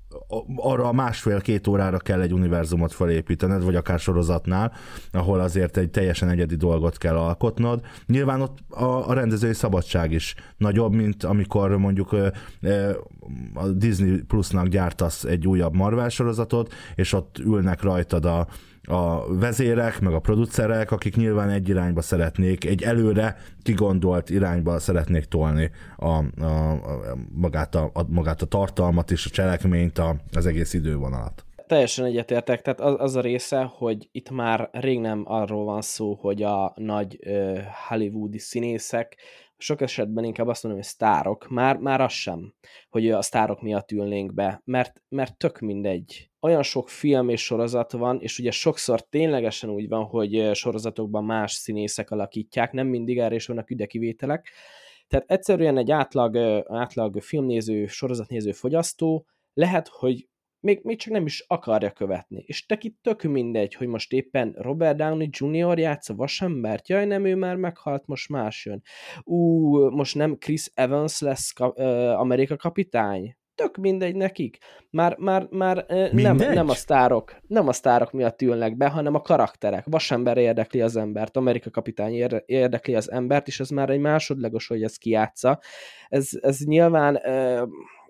[0.57, 4.73] arra a másfél-két órára kell egy univerzumot felépítened, vagy akár sorozatnál,
[5.13, 7.81] ahol azért egy teljesen egyedi dolgot kell alkotnod.
[8.07, 12.13] Nyilván ott a, a rendezői szabadság is nagyobb, mint amikor mondjuk
[13.55, 18.47] a Disney Plusnak gyártasz egy újabb Marvel sorozatot, és ott ülnek rajtad a,
[18.85, 25.25] a vezérek, meg a producerek, akik nyilván egy irányba szeretnék, egy előre kigondolt irányba szeretnék
[25.25, 30.47] tolni a, a, a, magát, a, a, magát a tartalmat és a cselekményt, a, az
[30.47, 31.45] egész idővonalat.
[31.67, 36.15] Teljesen egyetértek, tehát az, az a része, hogy itt már rég nem arról van szó,
[36.21, 39.17] hogy a nagy uh, hollywoodi színészek
[39.65, 42.55] sok esetben inkább azt mondom, hogy sztárok, már, már az sem,
[42.89, 46.31] hogy a sztárok miatt ülnénk be, mert, mert tök mindegy.
[46.41, 51.53] Olyan sok film és sorozat van, és ugye sokszor ténylegesen úgy van, hogy sorozatokban más
[51.53, 53.87] színészek alakítják, nem mindig erre is vannak üde
[55.07, 60.29] tehát egyszerűen egy átlag, átlag filmnéző, sorozatnéző fogyasztó lehet, hogy
[60.65, 62.45] még, még csak nem is akarja követni.
[62.47, 65.79] És neki tök mindegy, hogy most éppen Robert Downey Jr.
[65.79, 68.83] játsza vasembert, jaj nem, ő már meghalt, most más jön.
[69.23, 69.37] Ú,
[69.91, 71.79] most nem Chris Evans lesz ka-
[72.19, 73.37] Amerika kapitány?
[73.55, 74.59] Tök mindegy nekik.
[74.91, 79.21] Már, már, már nem, nem, a sztárok, nem a sztárok miatt ülnek be, hanem a
[79.21, 79.85] karakterek.
[79.87, 82.15] Vasember érdekli az embert, Amerika kapitány
[82.47, 85.61] érdekli az embert, és ez már egy másodlagos, hogy ez kiátsza.
[86.09, 87.21] Ez, ez nyilván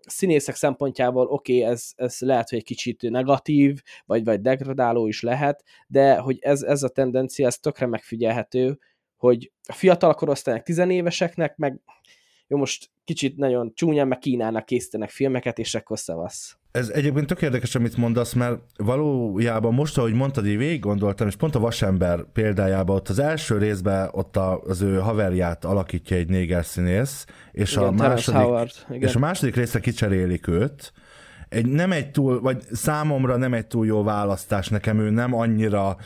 [0.07, 5.23] színészek szempontjából oké, okay, ez, ez lehet, hogy egy kicsit negatív, vagy, vagy degradáló is
[5.23, 8.79] lehet, de hogy ez, ez a tendencia, ez tökre megfigyelhető,
[9.17, 11.81] hogy a fiatal korosztálynak, tizenéveseknek, meg
[12.47, 16.57] jó, most kicsit nagyon csúnyán, meg Kínának készítenek filmeket, és akkor szavasz.
[16.71, 21.37] Ez egyébként tök érdekes, amit mondasz, mert valójában most, ahogy mondtad, így végig gondoltam, és
[21.37, 26.65] pont a Vasember példájában ott az első részben ott az ő haverját alakítja egy néger
[26.65, 29.09] színész, és, igen, a második, Howard, igen.
[29.09, 30.93] és a második részre kicserélik őt,
[31.55, 35.97] egy, nem egy túl, vagy számomra nem egy túl jó választás nekem, ő nem annyira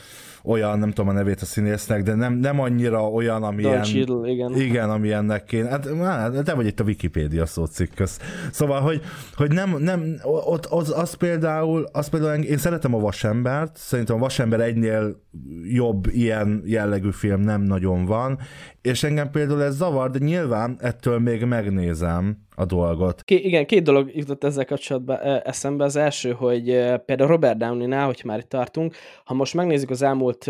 [0.43, 3.83] olyan, nem tudom a nevét a színésznek, de nem, nem annyira olyan, amilyen...
[3.83, 4.55] Cheadle, igen.
[4.55, 5.69] Igen, amilyennek kéne.
[5.69, 8.19] Hát, hát te vagy itt a Wikipédia szócikköz.
[8.51, 9.01] Szóval, hogy,
[9.33, 14.19] hogy nem, nem ott az, az, például, az például, én szeretem a Vasembert, szerintem a
[14.19, 15.21] Vasember egynél
[15.63, 18.39] jobb ilyen jellegű film nem nagyon van,
[18.81, 23.23] és engem például ez zavar, de nyilván ettől még megnézem a dolgot.
[23.23, 25.83] Ké, igen, két dolog jutott ezzel kapcsolatban eszembe.
[25.83, 26.63] Az első, hogy
[27.05, 30.45] például Robert Downey-nál, hogy már itt tartunk, ha most megnézzük az elmúlt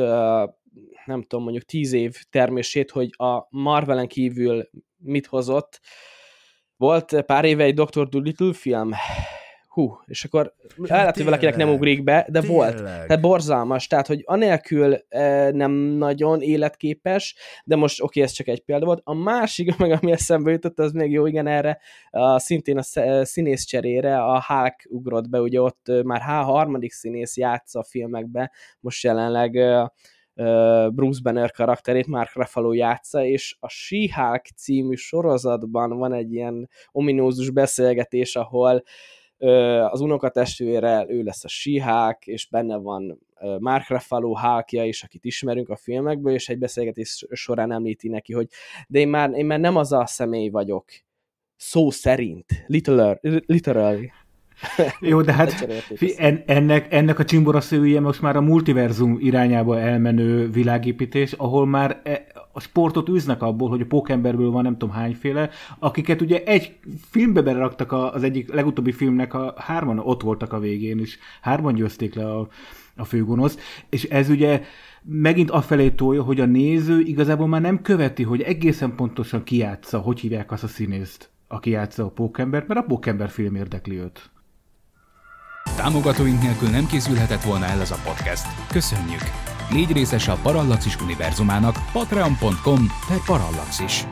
[1.06, 5.80] nem tudom, mondjuk tíz év termését, hogy a Marvelen kívül mit hozott,
[6.78, 8.08] volt pár éve egy Dr.
[8.08, 8.92] Dolittle film,
[9.80, 12.58] hú, és akkor ja, lehet, hogy valakinek nem ugrik be, de tényleg.
[12.58, 12.84] volt.
[12.84, 18.48] Tehát borzalmas, tehát, hogy anélkül e, nem nagyon életképes, de most oké, okay, ez csak
[18.48, 19.02] egy példa volt.
[19.04, 22.84] A másik, meg ami eszembe jutott, az még jó, igen, erre a, szintén a
[23.24, 28.52] színész cserére a Hulk ugrott be, ugye ott már H harmadik színész játsza a filmekbe,
[28.80, 29.58] most jelenleg
[30.92, 37.50] Bruce Banner karakterét Mark Ruffalo játsza, és a She-Hulk című sorozatban van egy ilyen ominózus
[37.50, 38.84] beszélgetés, ahol
[39.90, 43.20] az unokatestvére, ő lesz a Sihák, és benne van
[43.60, 48.48] Mark Ruffalo hákja is, akit ismerünk a filmekből, és egy beszélgetés során említi neki, hogy
[48.88, 50.86] de én már, én már nem az a személy vagyok,
[51.56, 54.12] szó szerint, literal, literally.
[55.00, 55.52] Jó, de hát
[55.96, 62.02] fi, en, ennek, ennek a csimboraszője most már a multiverzum irányába elmenő világépítés, ahol már
[62.04, 66.76] e, a sportot űznek abból, hogy a pókemberből van nem tudom hányféle, akiket ugye egy
[67.10, 72.16] filmbe beraktak az egyik legutóbbi filmnek, a hárman ott voltak a végén, és hárman győzték
[72.16, 72.48] le a,
[72.96, 73.58] a főgonosz,
[73.90, 74.62] és ez ugye
[75.02, 80.20] megint afelé tolja, hogy a néző igazából már nem követi, hogy egészen pontosan kiátsza, hogy
[80.20, 84.30] hívják azt a színészt, aki játsza a pókembert, mert a pókember film érdekli őt.
[85.80, 88.46] Támogatóink nélkül nem készülhetett volna el ez a podcast.
[88.72, 89.22] Köszönjük!
[89.72, 94.06] Légy részes a Parallaxis univerzumának patreon.com per Parallaxis.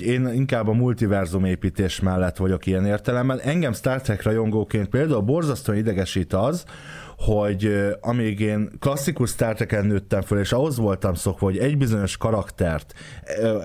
[0.00, 3.38] Én inkább a multiverzum építés mellett vagyok ilyen értelemben.
[3.38, 6.64] Engem Star Trek rajongóként például borzasztóan idegesít az,
[7.16, 12.16] hogy amíg én klasszikus Star Trek-en nőttem föl, és ahhoz voltam szokva, hogy egy bizonyos
[12.16, 12.94] karaktert,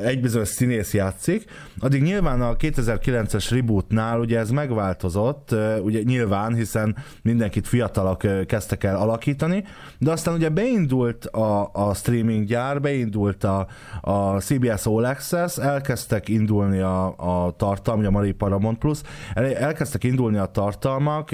[0.03, 1.45] egy bizonyos színész játszik,
[1.79, 8.95] addig nyilván a 2009-es rebootnál ugye ez megváltozott, ugye nyilván, hiszen mindenkit fiatalok kezdtek el
[8.95, 9.63] alakítani,
[9.99, 13.67] de aztán ugye beindult a, a streaming gyár, beindult a,
[14.01, 19.01] a CBS All Access, elkezdtek indulni a, a tartalmak, a Marie Paramount Plus,
[19.33, 21.31] elkezdtek indulni a tartalmak,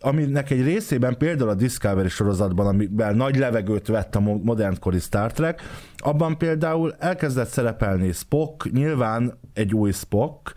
[0.00, 5.62] aminek egy részében például a Discovery sorozatban, amiben nagy levegőt vett a modernkori Star Trek,
[5.96, 10.52] abban például elkezdett szerepelni Spock, nyilván egy új Spock.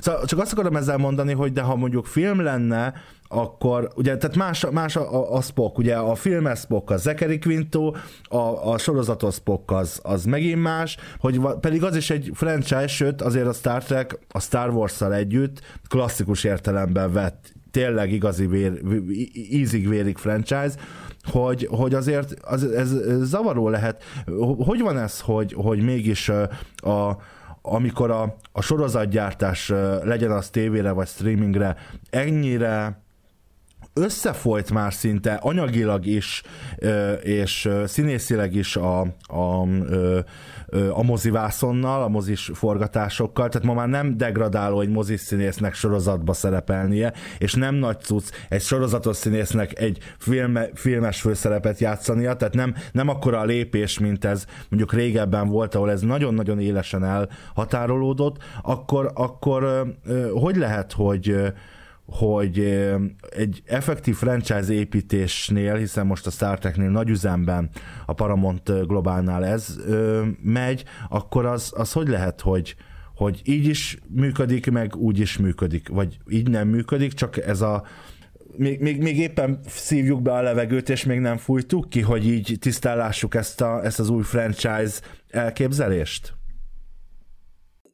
[0.00, 2.92] Szóval csak azt akarom ezzel mondani, hogy de ha mondjuk film lenne,
[3.28, 7.38] akkor ugye, tehát más, más a, a, a Spock, ugye a filmes Spock az Zachary
[7.38, 7.94] Quinto,
[8.28, 8.36] a,
[8.70, 13.46] a sorozatos Spock az, az megint más, hogy pedig az is egy franchise, sőt azért
[13.46, 18.80] a Star Trek a Star Wars-szal együtt klasszikus értelemben vett tényleg igazi vér,
[19.32, 20.74] ízig-vérig franchise,
[21.22, 24.02] hogy, hogy azért az, ez zavaró lehet.
[24.58, 26.30] Hogy van ez, hogy, hogy mégis
[26.76, 27.18] a,
[27.62, 29.68] amikor a, a sorozatgyártás
[30.02, 31.76] legyen az tévére vagy streamingre
[32.10, 33.02] ennyire
[33.94, 36.42] összefolyt már szinte anyagilag is,
[37.22, 39.66] és színészileg is a, a,
[40.90, 47.12] a mozivászonnal, a mozis forgatásokkal, tehát ma már nem degradáló egy mozis színésznek sorozatba szerepelnie,
[47.38, 53.08] és nem nagy cucc egy sorozatos színésznek egy filme, filmes főszerepet játszania, tehát nem, nem
[53.08, 59.92] akkora a lépés, mint ez mondjuk régebben volt, ahol ez nagyon-nagyon élesen elhatárolódott, akkor, akkor
[60.34, 61.52] hogy lehet, hogy
[62.06, 62.58] hogy
[63.30, 67.70] egy effektív franchise építésnél, hiszen most a Star Treknél nagy üzemben
[68.06, 69.76] a Paramount Globálnál ez
[70.42, 72.74] megy, akkor az, az hogy lehet, hogy,
[73.14, 77.84] hogy így is működik, meg úgy is működik, vagy így nem működik, csak ez a
[78.56, 82.56] még, még, még éppen szívjuk be a levegőt, és még nem fújtuk ki, hogy így
[82.60, 86.34] tisztállásuk ezt, a, ezt az új franchise elképzelést?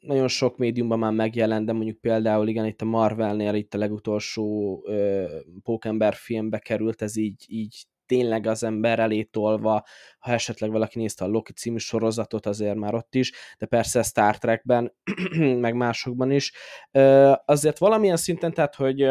[0.00, 4.72] Nagyon sok médiumban már megjelent, de mondjuk például igen, itt a Marvelnél itt a legutolsó
[4.84, 5.30] uh,
[5.62, 9.84] Pókember filmbe került, ez így, így tényleg az ember elé tolva,
[10.18, 14.38] ha esetleg valaki nézte a Loki című sorozatot, azért már ott is, de persze Star
[14.38, 14.94] Trekben,
[15.64, 16.52] meg másokban is.
[16.92, 19.02] Uh, azért valamilyen szinten, tehát, hogy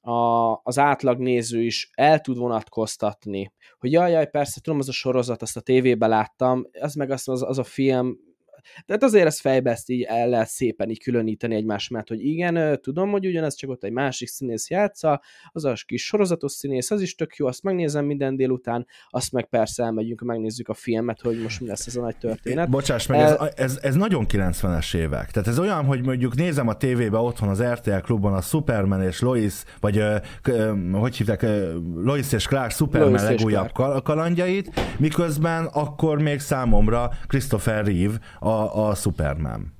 [0.00, 4.92] a, az átlag néző is el tud vonatkoztatni, hogy jaj, jaj, persze, tudom, az a
[4.92, 8.16] sorozat, azt a tévében láttam, az meg az, az, az a film,
[8.86, 12.80] tehát azért ezt fejbe ezt így el lehet szépen így különíteni egymás mellett, hogy igen,
[12.80, 15.20] tudom, hogy ugyanez csak ott egy másik színész játsza,
[15.52, 19.44] az a kis sorozatos színész, az is tök jó, azt megnézem minden délután, azt meg
[19.44, 22.70] persze elmegyünk, megnézzük a filmet, hogy most mi lesz ez a nagy történet.
[22.70, 25.30] Bocsáss meg, ez, ez, ez nagyon 90-es évek.
[25.30, 29.20] Tehát ez olyan, hogy mondjuk nézem a tévébe otthon az RTL klubban a Superman és
[29.20, 30.02] Lois, vagy
[30.92, 31.46] hogy hívták,
[31.96, 38.90] Lois és Clark Superman Lois legújabb kalandjait, miközben akkor még számomra Christopher Reeve a a,
[38.90, 39.72] a Superman.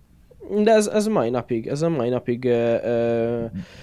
[0.63, 2.45] De ez, ez mai napig, ez a mai napig...
[2.45, 2.53] Uh,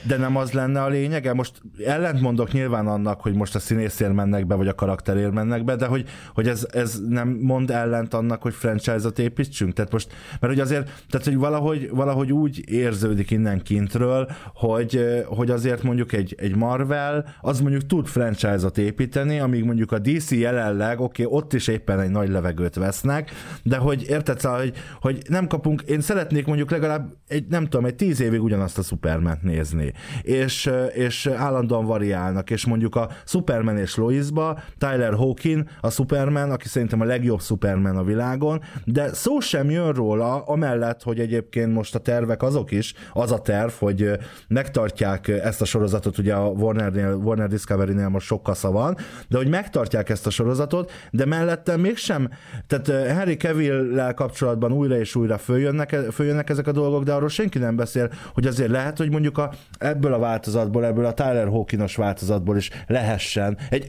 [0.08, 1.34] De nem az lenne a lényege?
[1.34, 5.64] Most ellent mondok nyilván annak, hogy most a színészért mennek be, vagy a karakterért mennek
[5.64, 9.74] be, de hogy, hogy ez, ez nem mond ellent annak, hogy franchise-ot építsünk?
[9.74, 15.50] Tehát most, mert hogy azért, tehát hogy valahogy, valahogy úgy érződik innen kintről, hogy, hogy
[15.50, 21.00] azért mondjuk egy, egy Marvel, az mondjuk tud franchise-ot építeni, amíg mondjuk a DC jelenleg,
[21.00, 23.32] oké, okay, ott is éppen egy nagy levegőt vesznek,
[23.64, 27.86] de hogy érted, szóval, hogy, hogy nem kapunk, én szeretnék mondjuk legalább egy, nem tudom,
[27.86, 29.94] egy tíz évig ugyanazt a Superman nézni.
[30.22, 36.68] És, és állandóan variálnak, és mondjuk a Superman és Loisba Tyler Hawkin a Superman, aki
[36.68, 41.96] szerintem a legjobb Superman a világon, de szó sem jön róla, amellett, hogy egyébként most
[41.96, 44.12] a tervek azok is, az a terv, hogy
[44.48, 48.98] megtartják ezt a sorozatot, ugye a Warner-nél, Warner Discovery-nél most sok kasza van,
[49.30, 52.30] de hogy megtartják ezt a sorozatot, de mellette mégsem,
[52.68, 57.58] tehát Harry Cavill-lel kapcsolatban újra és újra följönnek, följönnek ezek a dolgok, de arról senki
[57.58, 61.96] nem beszél, hogy azért lehet, hogy mondjuk a, ebből a változatból, ebből a Tyler Hawkinos
[61.96, 63.58] változatból is lehessen.
[63.70, 63.88] Egy,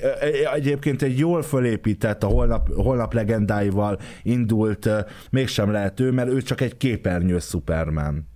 [0.55, 4.89] egyébként egy jól fölépített, a holnap, holnap legendáival indult,
[5.31, 8.29] mégsem lehető, mert ő csak egy képernyő Superman.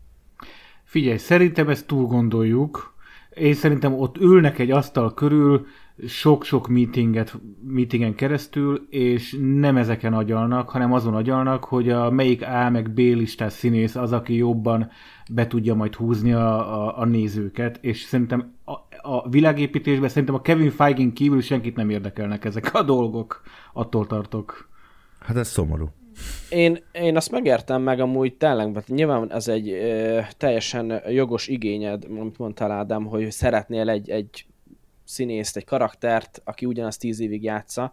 [0.84, 2.94] Figyelj, szerintem ezt túl gondoljuk.
[3.34, 5.66] Én szerintem ott ülnek egy asztal körül,
[6.06, 7.34] sok-sok meetinget,
[7.66, 12.98] meetingen keresztül, és nem ezeken agyalnak, hanem azon agyalnak, hogy a melyik A meg B
[12.98, 14.90] listás színész az, aki jobban
[15.30, 18.72] be tudja majd húzni a, a, a nézőket, és szerintem a,
[19.10, 24.68] a világépítésben szerintem a Kevin Feige kívül senkit nem érdekelnek ezek a dolgok, attól tartok.
[25.20, 25.88] Hát ez szomorú.
[26.50, 32.04] Én, én azt megértem meg amúgy tényleg, mert nyilván ez egy ö, teljesen jogos igényed,
[32.18, 34.46] amit mondtál Ádám, hogy szeretnél egy, egy
[35.12, 37.92] színészt, egy karaktert, aki ugyanazt tíz évig játsza.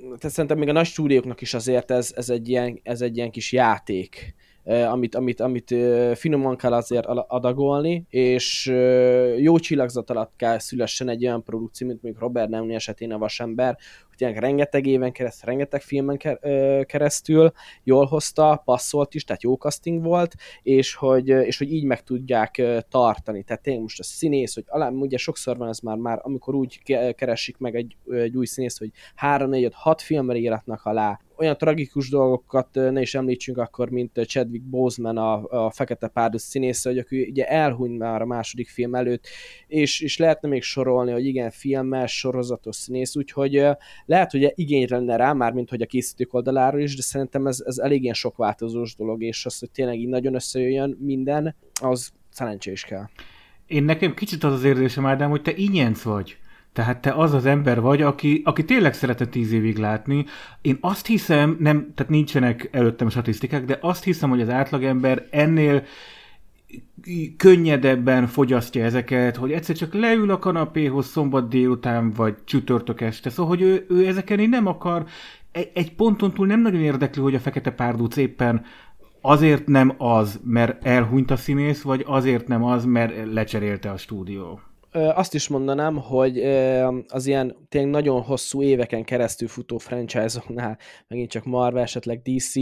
[0.00, 3.30] Tehát szerintem még a nagy stúdióknak is azért ez, ez, egy, ilyen, ez egy ilyen
[3.30, 4.34] kis játék
[4.66, 5.74] amit, amit, amit
[6.14, 8.66] finoman kell azért adagolni, és
[9.38, 13.78] jó csillagzat alatt kell szülessen egy olyan produkció, mint mondjuk Robert Downey esetén a Vasember,
[14.16, 16.18] tényleg rengeteg éven keresztül, rengeteg filmen
[16.86, 17.52] keresztül
[17.82, 22.62] jól hozta, passzolt is, tehát jó casting volt, és hogy, és hogy így meg tudják
[22.88, 23.42] tartani.
[23.42, 26.82] Tehát tényleg most a színész, hogy alá, ugye sokszor van ez már, már amikor úgy
[27.14, 31.58] keresik meg egy, egy új színész, hogy 3, 4, 5, 6 filmre íratnak alá, olyan
[31.58, 36.98] tragikus dolgokat ne is említsünk akkor, mint Chadwick Boseman, a, a Fekete Párduc színésze, hogy
[36.98, 39.26] aki ugye elhunyt már a második film előtt,
[39.66, 43.66] és, és lehetne még sorolni, hogy igen, filmes, sorozatos színész, úgyhogy
[44.06, 47.62] lehet, hogy igény lenne rá, már mint hogy a készítők oldaláról is, de szerintem ez,
[47.66, 52.12] ez elég ilyen sok változós dolog, és az, hogy tényleg így nagyon összejöjjön minden, az
[52.30, 53.04] szerencsé is kell.
[53.66, 56.36] Én nekem kicsit az az érzésem, Ádám, hogy te ingyenc vagy.
[56.72, 60.24] Tehát te az az ember vagy, aki, aki tényleg szeretett tíz évig látni.
[60.60, 65.84] Én azt hiszem, nem, tehát nincsenek előttem statisztikák, de azt hiszem, hogy az átlagember ennél
[67.36, 73.30] könnyedebben fogyasztja ezeket, hogy egyszer csak leül a kanapéhoz szombat délután, vagy csütörtök este.
[73.30, 75.04] Szóval, hogy ő, ő ezeken így nem akar,
[75.52, 78.64] egy, egy ponton túl nem nagyon érdekli, hogy a fekete párduc éppen
[79.20, 84.60] azért nem az, mert elhunyt a színész, vagy azért nem az, mert lecserélte a stúdió
[85.14, 86.38] azt is mondanám, hogy
[87.08, 92.52] az ilyen tényleg nagyon hosszú éveken keresztül futó franchise-oknál, megint csak Marvel, esetleg DC,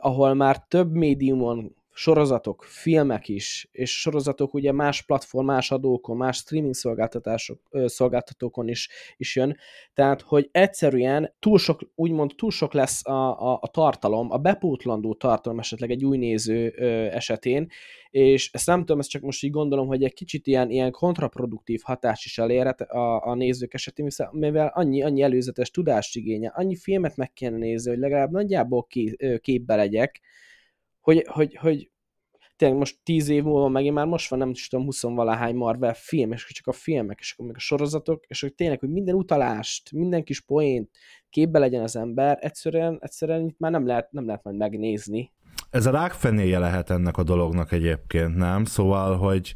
[0.00, 6.36] ahol már több médiumon sorozatok, filmek is, és sorozatok ugye más platform, más adókon, más
[6.36, 9.56] streaming szolgáltatások, szolgáltatókon is, is jön,
[9.94, 15.14] tehát, hogy egyszerűen túl sok, úgymond túl sok lesz a, a, a tartalom, a bepótlandó
[15.14, 17.70] tartalom esetleg egy új néző ö, esetén,
[18.10, 21.80] és ezt nem tudom, ezt csak most így gondolom, hogy egy kicsit ilyen, ilyen kontraproduktív
[21.84, 27.16] hatás is elérhet a, a nézők esetén, mivel annyi, annyi előzetes tudást igénye, annyi filmet
[27.16, 28.86] meg kell nézni, hogy legalább nagyjából
[29.40, 30.20] képbe legyek,
[31.02, 31.90] hogy, hogy, hogy
[32.56, 36.32] tényleg most tíz év múlva megint már most van, nem is tudom, huszonvalahány Marvel film,
[36.32, 39.92] és csak a filmek, és akkor még a sorozatok, és hogy tényleg, hogy minden utalást,
[39.92, 40.90] minden kis poént
[41.30, 45.32] képbe legyen az ember, egyszerűen, egyszerűen itt már nem lehet, nem lehet majd megnézni.
[45.70, 48.64] Ez a rákfenéje lehet ennek a dolognak egyébként, nem?
[48.64, 49.54] Szóval, hogy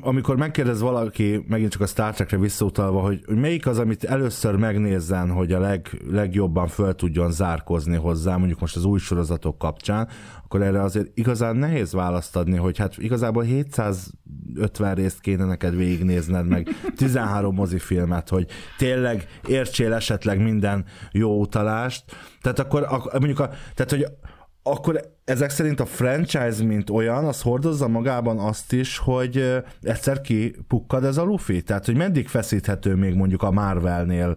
[0.00, 4.56] amikor megkérdez valaki, megint csak a Star Trekre visszautalva, hogy, hogy melyik az, amit először
[4.56, 10.08] megnézzen, hogy a leg, legjobban föl tudjon zárkozni hozzá, mondjuk most az új sorozatok kapcsán,
[10.44, 16.46] akkor erre azért igazán nehéz választ adni, hogy hát igazából 750 részt kéne neked végignézned,
[16.46, 18.46] meg 13 mozifilmet, hogy
[18.78, 22.04] tényleg értsél esetleg minden jó utalást.
[22.40, 24.06] Tehát akkor mondjuk, a, tehát hogy
[24.66, 31.04] akkor ezek szerint a franchise, mint olyan, az hordozza magában azt is, hogy egyszer kipukkad
[31.04, 31.62] ez a lufi?
[31.62, 34.36] Tehát, hogy meddig feszíthető még mondjuk a Marvelnél?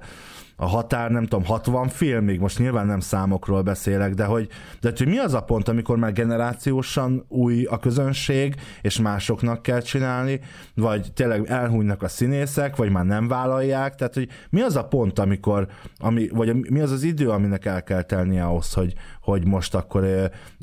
[0.60, 4.50] A határ, nem tudom, 60 filmig, most nyilván nem számokról beszélek, de hogy,
[4.82, 9.82] de hogy mi az a pont, amikor már generációsan új a közönség, és másoknak kell
[9.82, 10.40] csinálni,
[10.76, 15.20] vagy tényleg elhújnak a színészek, vagy már nem vállalják, tehát hogy mi az a pont,
[15.20, 15.68] amikor,
[15.98, 18.94] ami, vagy mi az az idő, aminek el kell tennie ahhoz, hogy,
[19.32, 20.04] hogy most akkor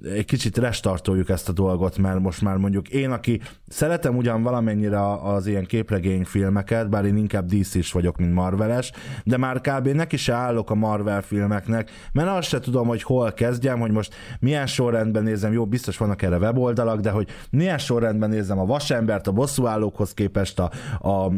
[0.03, 5.12] egy kicsit restartoljuk ezt a dolgot, mert most már mondjuk én, aki szeretem ugyan valamennyire
[5.23, 8.93] az ilyen képregényfilmeket, bár én inkább dc is vagyok, mint Marveles,
[9.25, 9.89] de már kb.
[9.89, 14.15] neki se állok a Marvel filmeknek, mert azt se tudom, hogy hol kezdjem, hogy most
[14.41, 19.27] milyen sorrendben nézem, jó, biztos vannak erre weboldalak, de hogy milyen sorrendben nézem a Vasembert,
[19.27, 21.33] a bosszúállókhoz képest a, a, a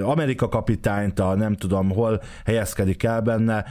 [0.00, 3.64] Amerika kapitányt, a nem tudom hol helyezkedik el benne,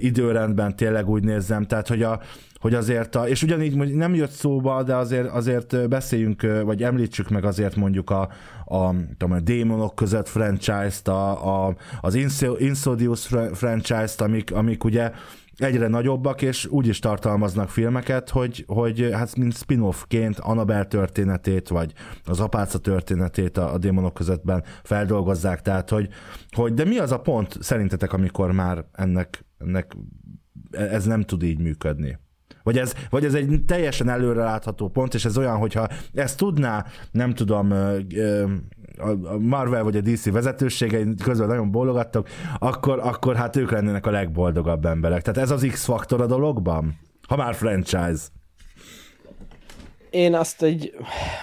[0.00, 2.20] időrendben tényleg úgy nézem, tehát hogy a,
[2.60, 7.44] hogy azért, a, és ugyanígy nem jött szóba, de azért, azért beszéljünk, vagy említsük meg
[7.44, 8.28] azért mondjuk a,
[8.64, 12.14] a, tudom, a démonok között franchise-t, a, a, az
[12.58, 15.10] Insidious franchise-t, amik, amik ugye
[15.56, 21.92] egyre nagyobbak, és úgy is tartalmaznak filmeket, hogy, hogy hát mint spin-offként Annabelle történetét, vagy
[22.24, 26.08] az apáca történetét a, a démonok közöttben feldolgozzák, tehát hogy,
[26.50, 29.96] hogy de mi az a pont szerintetek, amikor már ennek, ennek
[30.70, 32.18] ez nem tud így működni.
[32.62, 37.34] Vagy ez, vagy ez egy teljesen előrelátható pont, és ez olyan, hogyha ezt tudná, nem
[37.34, 37.72] tudom,
[39.22, 44.10] a Marvel vagy a DC vezetőségei közben nagyon bólogattak, akkor, akkor hát ők lennének a
[44.10, 45.22] legboldogabb emberek.
[45.22, 46.98] Tehát ez az X-faktor a dologban?
[47.28, 48.22] Ha már franchise
[50.16, 50.94] én azt egy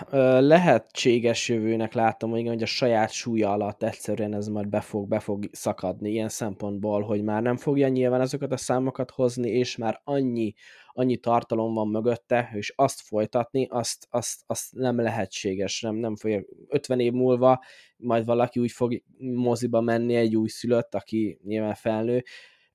[0.09, 4.81] ö, lehetséges jövőnek látom, hogy, igen, hogy a saját súlya alatt egyszerűen ez majd be
[4.81, 9.49] fog, be fog szakadni ilyen szempontból, hogy már nem fogja nyilván azokat a számokat hozni,
[9.49, 10.53] és már annyi,
[10.87, 16.43] annyi tartalom van mögötte, és azt folytatni, azt, azt, azt nem lehetséges, nem, nem fogja.
[16.67, 17.63] 50 év múlva
[17.97, 22.23] majd valaki úgy fog moziba menni egy új szülött, aki nyilván felnő,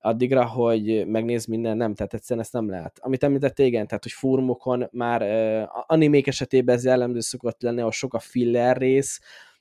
[0.00, 2.98] addigra, hogy megnéz minden, nem, tehát egyszerűen ezt nem lehet.
[3.00, 7.92] Amit említett, igen, tehát hogy fórumokon már uh, animék esetében ez jellemző szokott lenni, ahol
[7.92, 9.20] sok a filler rész,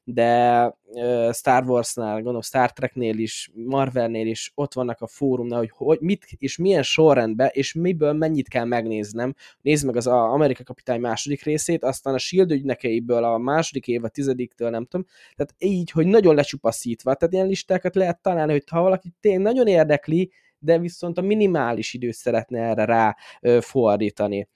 [0.10, 5.72] de uh, Star Warsnál, gondolom Star Treknél is, Marvelnél is ott vannak a fórumnál, hogy,
[5.74, 9.34] hogy mit és milyen sorrendben, és miből mennyit kell megnéznem.
[9.62, 14.08] Nézd meg az Amerika Kapitány második részét, aztán a Shield ügynekeiből a második év, a
[14.08, 15.06] tizediktől, nem tudom.
[15.36, 17.14] Tehát így, hogy nagyon lecsupaszítva.
[17.14, 21.94] Tehát ilyen listákat lehet találni, hogy ha valaki tényleg nagyon érdekli, de viszont a minimális
[21.94, 23.16] időt szeretne erre rá
[23.60, 24.48] fordítani.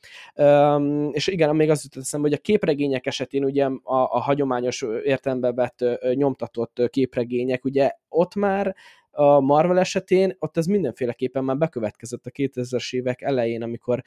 [1.11, 5.53] És igen, még az jutott eszembe, hogy a képregények esetén ugye a, a hagyományos értelembe
[5.53, 8.75] vett nyomtatott képregények, ugye ott már
[9.12, 14.01] a Marvel esetén ott ez mindenféleképpen már bekövetkezett a 2000-es évek elején, amikor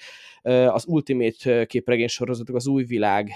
[0.69, 3.29] az Ultimate képregény sorozatok, az új világ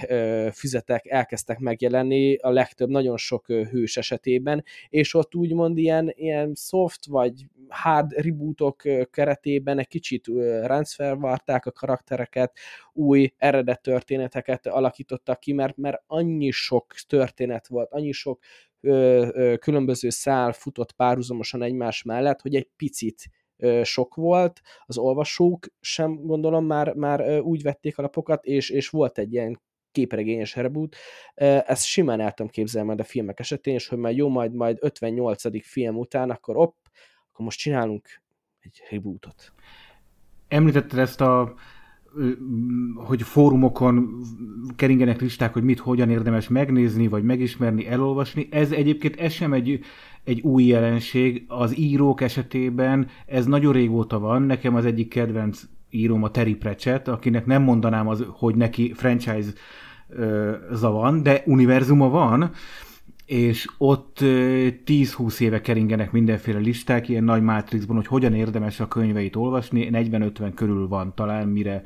[0.55, 7.07] füzetek elkezdtek megjelenni a legtöbb, nagyon sok hős esetében, és ott úgymond ilyen, ilyen soft
[7.07, 10.27] vagy hard rebootok keretében egy kicsit
[10.63, 12.59] ráncfelvárták a karaktereket,
[12.93, 18.39] új eredet történeteket alakítottak ki, mert, mert annyi sok történet volt, annyi sok
[19.59, 23.31] különböző szál futott párhuzamosan egymás mellett, hogy egy picit
[23.83, 29.19] sok volt, az olvasók sem gondolom már, már úgy vették a lapokat, és, és volt
[29.19, 29.61] egy ilyen
[29.93, 30.97] képregényes reboot.
[31.35, 34.79] Ezt simán el tudom képzelni majd a filmek esetén, és hogy már jó, majd, majd
[34.81, 35.67] 58.
[35.67, 36.77] film után, akkor opp,
[37.31, 38.09] akkor most csinálunk
[38.61, 39.53] egy rebootot.
[40.49, 41.55] Említetted ezt a
[42.95, 44.21] hogy fórumokon
[44.77, 48.49] keringenek listák, hogy mit hogyan érdemes megnézni, vagy megismerni, elolvasni.
[48.51, 49.81] Ez egyébként ez sem egy,
[50.25, 51.45] egy új jelenség.
[51.49, 54.43] Az írók esetében ez nagyon régóta van.
[54.43, 59.53] Nekem az egyik kedvenc íróm a Terry Pratchett, akinek nem mondanám, az, hogy neki franchise
[60.73, 62.51] za van, de univerzuma van,
[63.29, 69.37] és ott 10-20 éve keringenek mindenféle listák, ilyen nagy Matrixban, hogy hogyan érdemes a könyveit
[69.37, 71.83] olvasni, 40-50 körül van talán, mire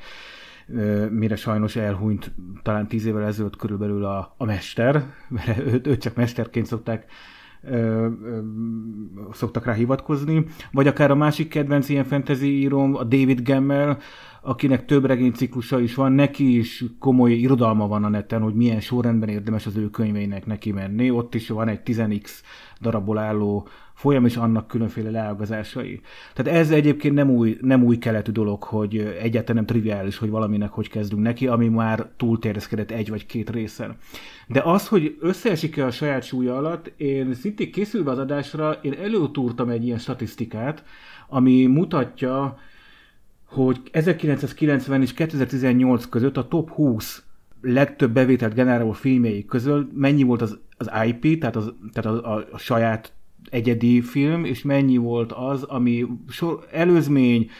[1.10, 2.32] mire sajnos elhunyt
[2.62, 7.06] talán 10 évvel ezelőtt körülbelül a, a mester, mert őt, őt csak mesterként szokták
[7.62, 8.40] ö, ö,
[9.32, 13.98] szoktak rá hivatkozni, vagy akár a másik kedvenc ilyen fantasy íróm, a David Gemmel,
[14.42, 19.28] akinek több regényciklusa is van, neki is komoly irodalma van a neten, hogy milyen sorrendben
[19.28, 21.10] érdemes az ő könyveinek neki menni.
[21.10, 22.30] Ott is van egy 10x
[22.80, 23.68] darabból álló
[24.02, 26.00] folyam, és annak különféle leágazásai.
[26.34, 30.70] Tehát ez egyébként nem új, nem új keletű dolog, hogy egyáltalán nem triviális, hogy valaminek
[30.70, 33.96] hogy kezdünk neki, ami már túlterjeszkedett egy vagy két részen.
[34.46, 39.68] De az, hogy összeesik-e a saját súlya alatt, én szintén készülve az adásra, én előtúrtam
[39.68, 40.84] egy ilyen statisztikát,
[41.28, 42.58] ami mutatja,
[43.44, 47.22] hogy 1990 és 2018 között a top 20
[47.60, 52.44] legtöbb bevételt generáló filmjei közül mennyi volt az, az IP, tehát, az, tehát a, a,
[52.52, 53.12] a saját
[53.50, 57.50] egyedi film, és mennyi volt az, ami sor, előzmény,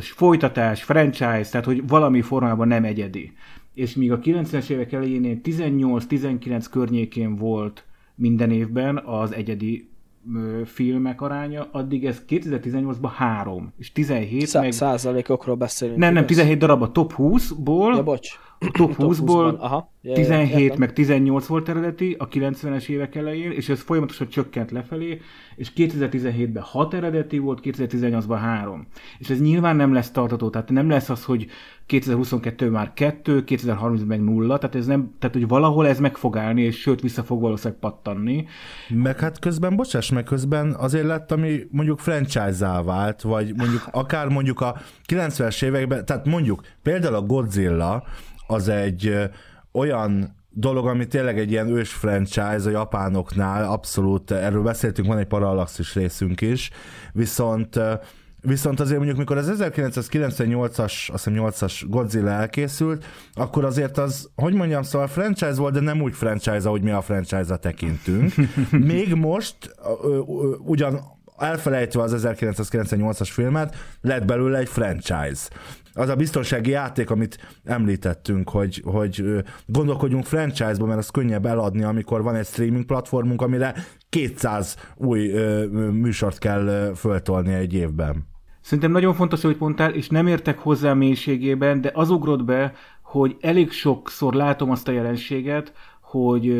[0.00, 3.32] folytatás, franchise, tehát hogy valami formában nem egyedi.
[3.74, 7.84] És míg a 90-es évek elején 18-19 környékén volt
[8.14, 9.90] minden évben az egyedi
[10.64, 14.72] filmek aránya, addig ez 2018-ban 3, és 17 Szá- meg...
[14.72, 15.98] Százalékokról beszélünk.
[15.98, 17.94] Nem, nem, 17 darab a top 20-ból.
[17.94, 18.38] Ja, bocs.
[18.60, 19.92] A top 20-ból Aha.
[20.02, 24.70] Ja, 17 ja, meg 18 volt eredeti a 90-es évek elején, és ez folyamatosan csökkent
[24.70, 25.20] lefelé,
[25.56, 28.86] és 2017-ben 6 eredeti volt, 2018-ban 3.
[29.18, 31.46] És ez nyilván nem lesz tartató, tehát nem lesz az, hogy
[31.86, 36.36] 2022 már 2, 2030 meg 0, tehát ez nem, tehát hogy valahol ez meg fog
[36.36, 38.46] állni, és sőt vissza fog valószínűleg pattanni.
[38.88, 44.28] Meg hát közben, bocsáss meg, közben azért lett, ami mondjuk franchise-zá vált, vagy mondjuk akár
[44.28, 44.76] mondjuk a
[45.08, 48.04] 90-es években, tehát mondjuk például a Godzilla,
[48.48, 49.30] az egy
[49.72, 55.26] olyan dolog, ami tényleg egy ilyen ős franchise a japánoknál, abszolút, erről beszéltünk, van egy
[55.26, 56.70] parallaxis részünk is,
[57.12, 57.80] viszont
[58.40, 64.54] Viszont azért mondjuk, mikor az 1998-as, azt hiszem 8-as Godzilla elkészült, akkor azért az, hogy
[64.54, 68.32] mondjam, szóval franchise volt, de nem úgy franchise, ahogy mi a franchise-a tekintünk.
[68.92, 69.56] Még most
[70.58, 75.48] ugyan elfelejtve az 1998-as filmet, lett belőle egy franchise
[75.98, 79.24] az a biztonsági játék, amit említettünk, hogy, hogy
[79.66, 83.74] gondolkodjunk franchise-ba, mert az könnyebb eladni, amikor van egy streaming platformunk, amire
[84.08, 85.28] 200 új
[85.92, 88.26] műsort kell föltolni egy évben.
[88.60, 92.72] Szerintem nagyon fontos, hogy mondtál, és nem értek hozzá mélységében, de az ugrott be,
[93.02, 96.56] hogy elég sokszor látom azt a jelenséget, hogy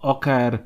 [0.00, 0.64] akár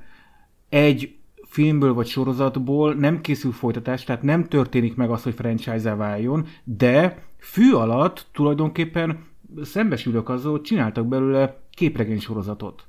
[0.68, 1.16] egy
[1.57, 7.24] filmből vagy sorozatból nem készül folytatás, tehát nem történik meg az, hogy franchise váljon, de
[7.38, 9.18] fű alatt tulajdonképpen
[9.62, 12.84] szembesülök azzal, hogy csináltak belőle képregény sorozatot.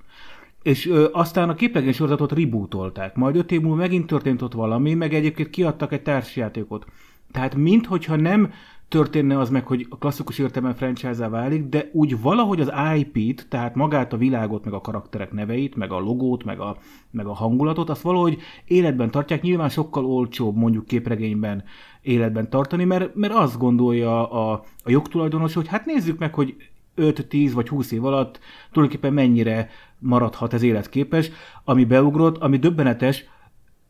[0.62, 3.16] És ö, aztán a képregény sorozatot rebootolták.
[3.16, 6.86] Majd öt év múlva megint történt ott valami, meg egyébként kiadtak egy társjátékot.
[7.32, 8.52] Tehát minthogyha nem
[8.90, 13.76] történne az meg, hogy a klasszikus értelemben franchise válik, de úgy valahogy az IP-t, tehát
[13.76, 16.78] magát a világot, meg a karakterek neveit, meg a logót, meg a,
[17.12, 21.64] meg a hangulatot, azt valahogy életben tartják, nyilván sokkal olcsóbb mondjuk képregényben
[22.02, 24.52] életben tartani, mert, mert azt gondolja a,
[24.84, 26.56] a jogtulajdonos, hogy hát nézzük meg, hogy
[26.98, 28.40] 5-10 vagy 20 év alatt
[28.72, 29.70] tulajdonképpen mennyire
[30.00, 31.32] maradhat ez életképes,
[31.64, 33.26] ami beugrott, ami döbbenetes,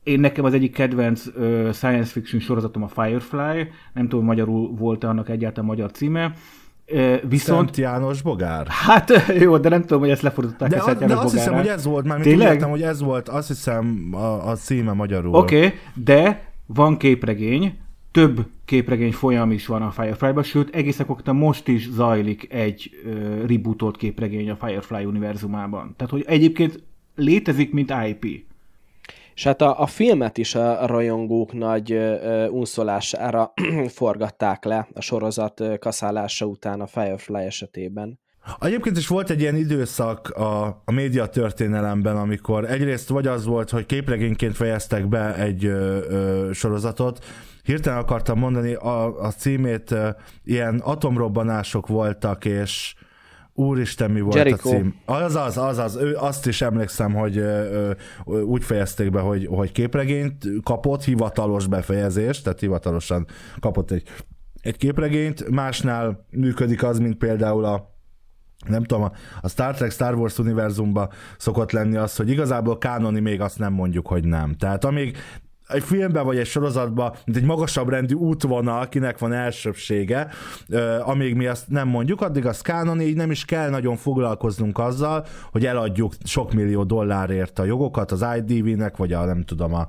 [0.08, 5.08] én nekem az egyik kedvenc uh, science fiction sorozatom a Firefly, nem tudom, magyarul volt-e
[5.08, 6.34] annak egyáltalán magyar címe,
[7.28, 7.74] viszont...
[7.74, 8.68] Szent János Bogár.
[8.68, 9.12] Hát
[9.43, 11.68] jó, de nem tudom, hogy ezt lefordították de, a Szent János De azt hiszem, hogy
[11.68, 12.55] ez volt, már Tényleg?
[12.55, 15.36] Úgy hogy ez volt, azt hiszem a, a címe magyarul.
[15.36, 17.78] Oké, okay, de van képregény,
[18.12, 23.47] több képregény folyam is van a Firefly-ban, sőt, egészen konkrétan most is zajlik egy uh,
[23.47, 25.93] rebootolt képregény a Firefly univerzumában.
[25.97, 26.84] Tehát, hogy egyébként
[27.16, 28.47] létezik, mint IP.
[29.38, 33.54] És hát a, a filmet is a rajongók nagy uh, unszolására
[33.88, 38.20] forgatták le a sorozat kaszálása után a Firefly esetében.
[38.60, 43.70] Egyébként is volt egy ilyen időszak a, a média történelemben, amikor egyrészt vagy az volt,
[43.70, 47.26] hogy képregényként fejeztek be egy ö, ö, sorozatot,
[47.64, 50.10] hirtelen akartam mondani a, a címét, ö,
[50.44, 52.96] ilyen atomrobbanások voltak, és
[53.60, 54.70] Úristen, mi volt Jericho.
[54.70, 54.95] a cím?
[55.05, 55.95] Az az, az az.
[55.95, 57.91] Ő, azt is emlékszem, hogy ö,
[58.26, 63.26] ö, úgy fejezték be, hogy, hogy képregényt kapott, hivatalos befejezést, tehát hivatalosan
[63.60, 64.03] kapott egy,
[64.62, 65.49] egy képregényt.
[65.49, 67.95] Másnál működik az, mint például a
[68.68, 73.20] nem tudom, a- a Star Trek Star Wars univerzumban szokott lenni az, hogy igazából kánoni
[73.20, 74.53] még azt nem mondjuk, hogy nem.
[74.53, 75.18] Tehát amíg
[75.68, 80.28] egy filmben vagy egy sorozatban, mint egy magasabb rendű útvonal, kinek van elsőbsége,
[81.01, 85.26] amíg mi azt nem mondjuk, addig az kánoni, így nem is kell nagyon foglalkoznunk azzal,
[85.51, 89.88] hogy eladjuk sok millió dollárért a jogokat az IDV-nek, vagy a nem tudom, a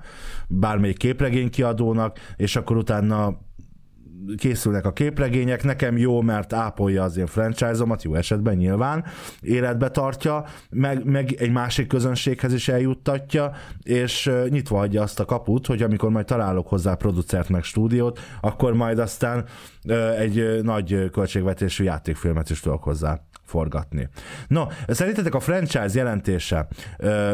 [0.49, 3.47] bármelyik képregénykiadónak, és akkor utána
[4.37, 9.05] készülnek a képregények, nekem jó, mert ápolja az én franchise-omat, jó esetben nyilván,
[9.41, 13.53] életbe tartja, meg, meg egy másik közönséghez is eljuttatja,
[13.83, 18.73] és nyitva hagyja azt a kaput, hogy amikor majd találok hozzá producert meg stúdiót, akkor
[18.73, 19.45] majd aztán
[20.19, 24.09] egy nagy költségvetésű játékfilmet is tudok hozzá forgatni.
[24.49, 26.69] No, szerintetek a franchise jelentése,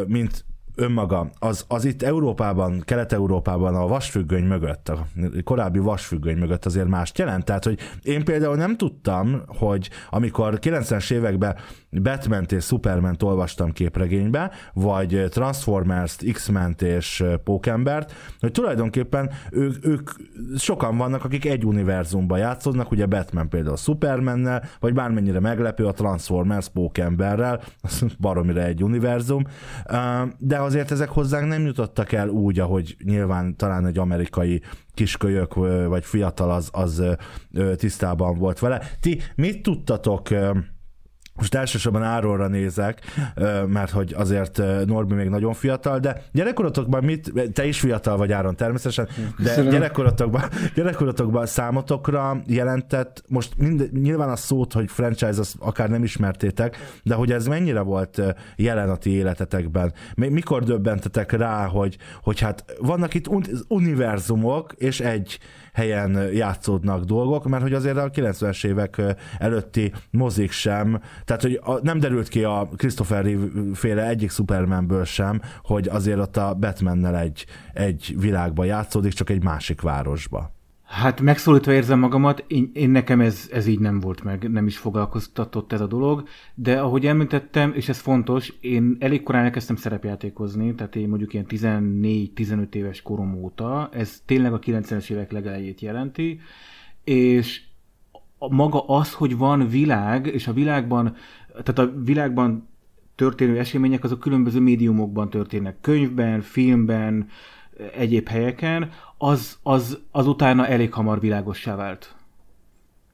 [0.07, 0.45] mint
[0.75, 5.07] önmaga, az, az itt Európában, Kelet-Európában a vasfüggöny mögött, a
[5.45, 7.45] korábbi vasfüggöny mögött azért mást jelent.
[7.45, 11.57] Tehát, hogy én például nem tudtam, hogy amikor 90-es években
[12.03, 20.11] batman és superman olvastam képregénybe, vagy Transformers-t, X-ment és Pókembert, hogy tulajdonképpen ők, ők
[20.57, 26.69] sokan vannak, akik egy univerzumban játszódnak, ugye Batman például Supermannel, vagy bármennyire meglepő a Transformers
[26.69, 29.45] Pókemberrel, az baromira egy univerzum,
[30.39, 34.63] de azért ezek hozzánk nem jutottak el úgy, ahogy nyilván talán egy amerikai
[34.95, 35.55] kiskölyök
[35.89, 37.03] vagy fiatal az, az
[37.77, 38.83] tisztában volt vele.
[39.01, 40.29] Ti mit tudtatok
[41.35, 43.01] most elsősorban Áronra nézek,
[43.67, 48.57] mert hogy azért Norbi még nagyon fiatal, de gyerekkoratokban mit, te is fiatal vagy Áron
[48.57, 49.09] természetesen,
[49.39, 50.43] de gyerekkoratokban,
[50.75, 57.15] gyerekkoratokban számotokra jelentett, most mind, nyilván a szót, hogy franchise, azt akár nem ismertétek, de
[57.15, 58.23] hogy ez mennyire volt
[58.57, 59.93] jelen a ti életetekben?
[60.15, 63.29] Mikor döbbentetek rá, hogy, hogy hát vannak itt
[63.69, 65.39] univerzumok, és egy
[65.75, 69.03] helyen játszódnak dolgok, mert hogy azért a 90-es évek
[69.39, 75.05] előtti mozik sem, tehát hogy a, nem derült ki a Christopher Reeve féle egyik Supermanből
[75.05, 80.53] sem, hogy azért ott a Batmannel egy, egy világba játszódik, csak egy másik városba.
[80.95, 84.77] Hát megszólítva érzem magamat, én, én nekem ez, ez így nem volt meg, nem is
[84.77, 90.75] foglalkoztatott ez a dolog, de ahogy említettem, és ez fontos, én elég korán elkezdtem szerepjátékozni,
[90.75, 96.41] tehát én mondjuk ilyen 14-15 éves korom óta, ez tényleg a 90-es évek legelejét jelenti,
[97.05, 97.63] és
[98.39, 101.17] maga az, hogy van világ, és a világban,
[101.49, 102.69] tehát a világban
[103.15, 107.29] történő események azok különböző médiumokban történnek, könyvben, filmben,
[107.97, 108.91] egyéb helyeken,
[109.25, 112.15] az, az, az utána elég hamar világossá vált.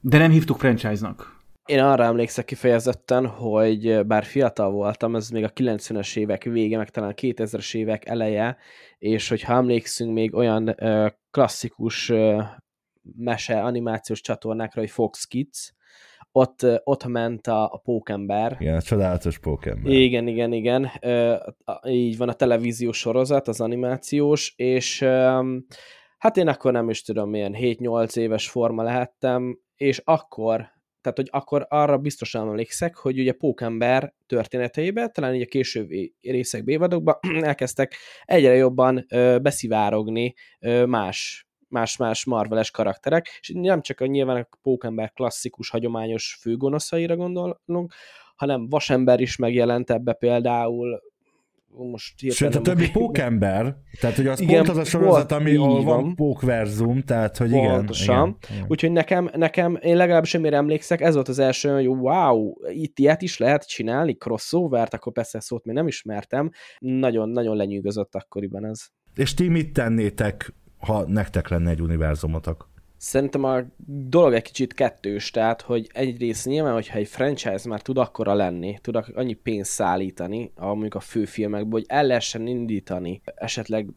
[0.01, 1.39] De nem hívtuk franchise-nak.
[1.65, 6.89] Én arra emlékszek kifejezetten, hogy bár fiatal voltam, ez még a 90-es évek vége, meg
[6.89, 8.57] talán 2000-es évek eleje,
[8.97, 12.43] és hogyha emlékszünk még olyan uh, klasszikus uh,
[13.17, 15.73] mese animációs csatornákra, hogy Fox Kids,
[16.31, 18.57] ott, ott ment a, a pókember.
[18.59, 19.91] Igen, a csodálatos pókember.
[19.91, 20.91] Igen, igen, igen.
[21.01, 25.65] Uh, így van a televíziós sorozat, az animációs, és um,
[26.21, 30.57] hát én akkor nem is tudom, milyen 7-8 éves forma lehettem, és akkor,
[31.01, 36.63] tehát hogy akkor arra biztosan emlékszek, hogy ugye Pókember történeteiben, talán így a későbbi részek
[36.65, 44.05] évadokban elkezdtek egyre jobban ö, beszivárogni ö, más más-más marveles karakterek, és nem csak a
[44.05, 47.93] nyilván a Pókember klasszikus, hagyományos főgonoszaira gondolunk,
[48.35, 51.01] hanem Vasember is megjelent ebbe például,
[51.77, 55.83] most Sőt, a többi pókember, tehát hogy az igen, pont az a sorozat, ami ahol
[55.83, 58.15] van, van pókverzum, tehát hogy Pontosan.
[58.15, 58.57] igen.
[58.57, 58.65] igen.
[58.67, 63.21] Úgyhogy nekem, nekem, én legalább semmire emlékszek, ez volt az első, hogy wow, itt ilyet
[63.21, 68.85] is lehet csinálni, crossovert, akkor persze szót még nem ismertem, nagyon-nagyon lenyűgözött akkoriban ez.
[69.15, 72.70] És ti mit tennétek, ha nektek lenne egy univerzumotok?
[73.03, 77.97] Szerintem a dolog egy kicsit kettős, tehát, hogy egyrészt nyilván, hogyha egy franchise már tud
[77.97, 83.89] akkora lenni, tud annyi pénzt szállítani, a, mondjuk a főfilmekből, hogy el lehessen indítani esetleg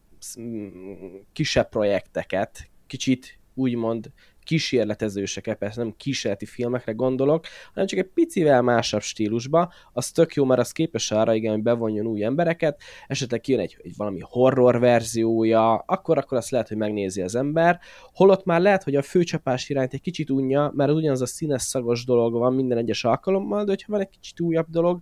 [1.33, 4.11] kisebb projekteket, kicsit úgymond
[4.45, 10.45] kísérletezőseket, persze nem kísérleti filmekre gondolok, hanem csak egy picivel másabb stílusba, az tök jó,
[10.45, 14.79] mert az képes arra, igen, hogy bevonjon új embereket, esetleg kijön egy, egy valami horror
[14.79, 17.79] verziója, akkor, akkor azt lehet, hogy megnézi az ember,
[18.13, 22.05] holott már lehet, hogy a főcsapás irányt egy kicsit unja, mert ugyanaz a színes szagos
[22.05, 25.01] dolog van minden egyes alkalommal, de hogyha van egy kicsit újabb dolog,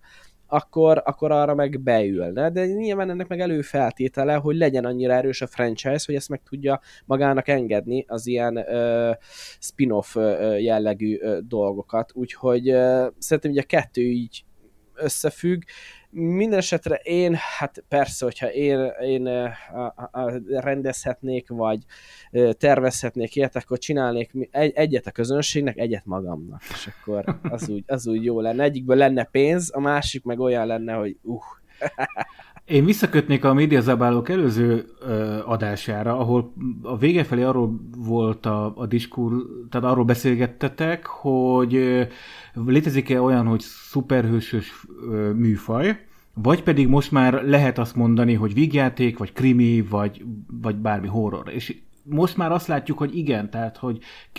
[0.54, 5.47] akkor, akkor arra meg beülne, de nyilván ennek meg előfeltétele, hogy legyen annyira erős a
[5.47, 9.12] franchise, hogy ezt meg tudja magának engedni az ilyen ö,
[9.60, 10.16] spin-off
[10.60, 14.45] jellegű ö, dolgokat, úgyhogy ö, szerintem ugye a kettő így
[14.95, 15.62] összefügg,
[16.14, 19.45] minden esetre én, hát persze, hogyha én, én a,
[19.76, 21.80] a, a rendezhetnék, vagy
[22.57, 27.24] tervezhetnék ilyet, akkor csinálnék egy, egyet a közönségnek, egyet magamnak, és akkor
[27.55, 28.64] az úgy, az úgy jó lenne.
[28.64, 31.41] Egyikből lenne pénz, a másik meg olyan lenne, hogy uh.
[32.66, 38.86] Én visszakötnék a médiazabálók előző ö, adására, ahol a vége felé arról volt a, a
[38.86, 39.34] diskur,
[39.70, 42.07] tehát arról beszélgettetek, hogy
[42.66, 44.86] létezik-e olyan, hogy szuperhősös
[45.36, 50.26] műfaj, vagy pedig most már lehet azt mondani, hogy vígjáték, vagy krimi, vagy,
[50.62, 51.49] vagy bármi horror.
[51.54, 53.97] És most már azt látjuk, hogy igen, tehát hogy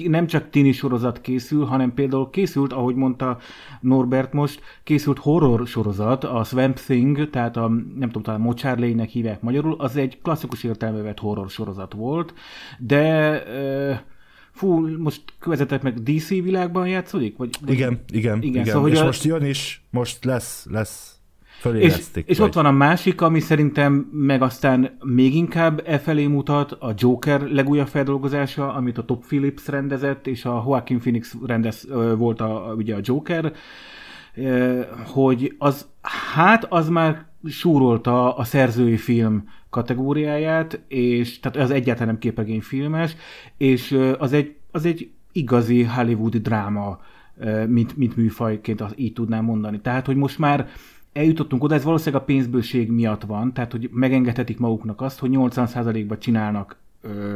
[0.08, 3.38] nem csak tini sorozat készül, hanem például készült, ahogy mondta
[3.80, 9.42] Norbert most, készült horror sorozat, a Swamp Thing, tehát a, nem tudom, talán mocsárlénynek hívják
[9.42, 12.34] magyarul, az egy klasszikus értelmevet horror sorozat volt,
[12.78, 13.42] de
[14.54, 17.36] fú, most követetek meg DC világban játszódik?
[17.36, 18.42] Vagy, igen, igen, igen.
[18.42, 18.64] igen.
[18.64, 19.04] Szóval, és a...
[19.04, 21.14] most jön is, most lesz, lesz
[21.72, 26.72] és, és ott van a másik, ami szerintem meg aztán még inkább e felé mutat,
[26.72, 31.86] a Joker legújabb feldolgozása, amit a Top Phillips rendezett, és a Joaquin Phoenix rendez,
[32.16, 33.52] volt a, ugye a Joker,
[35.06, 35.86] hogy az,
[36.34, 43.16] hát az már súrolta a szerzői film kategóriáját, és tehát az egyáltalán nem képregényfilmes,
[43.56, 47.00] és az egy, az egy igazi hollywoodi dráma,
[47.66, 49.80] mint, mint műfajként azt így tudnám mondani.
[49.80, 50.68] Tehát, hogy most már
[51.12, 56.18] eljutottunk oda, ez valószínűleg a pénzbőség miatt van, tehát hogy megengedhetik maguknak azt, hogy 80%-ban
[56.18, 57.34] csinálnak ö,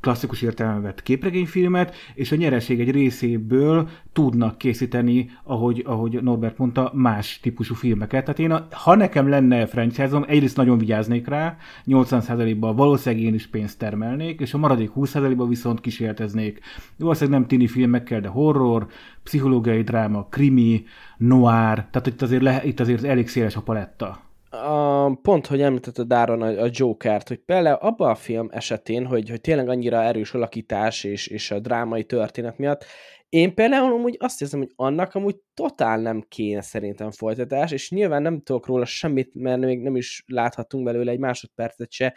[0.00, 6.90] klasszikus értelemben vett képregényfilmet, és a nyereség egy részéből tudnak készíteni, ahogy, ahogy Norbert mondta,
[6.94, 8.24] más típusú filmeket.
[8.24, 13.46] Tehát én, a, ha nekem lenne franchise-om, egyrészt nagyon vigyáznék rá, 80%-ban valószínűleg én is
[13.46, 16.60] pénzt termelnék, és a maradék 20%-ban viszont kísérleteznék.
[16.96, 18.86] Valószínűleg nem tini filmekkel, de horror,
[19.22, 20.84] pszichológiai dráma, krimi,
[21.16, 24.25] noir, tehát itt azért, le, itt azért elég széles a paletta
[24.56, 29.28] a, pont, hogy említetted Áron a, a Jokert, hogy például abban a film esetén, hogy,
[29.28, 32.84] hogy tényleg annyira erős alakítás és, és a drámai történet miatt,
[33.28, 38.22] én például amúgy azt hiszem, hogy annak amúgy totál nem kéne szerintem folytatás, és nyilván
[38.22, 42.14] nem tudok róla semmit, mert még nem is láthatunk belőle egy másodpercet se,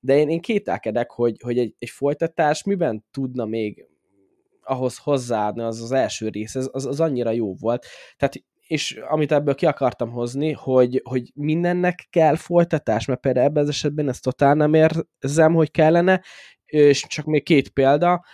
[0.00, 3.86] de én, én kételkedek, hogy, hogy egy, egy folytatás miben tudna még
[4.62, 7.86] ahhoz hozzáadni az az első rész, az, az, az annyira jó volt.
[8.16, 8.34] Tehát
[8.72, 13.68] és amit ebből ki akartam hozni, hogy, hogy mindennek kell folytatás, mert például ebben az
[13.68, 16.22] esetben ezt totál nem érzem, hogy kellene,
[16.64, 18.24] és csak még két példa,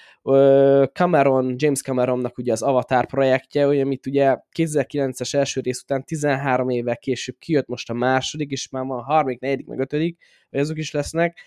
[0.92, 6.68] Cameron, James Cameronnak ugye az Avatar projektje, ugye, amit ugye 2009-es első rész után 13
[6.68, 10.18] évvel később kijött most a második, és már van a harmadik, negyedik, meg ötödik,
[10.50, 11.40] azok is lesznek.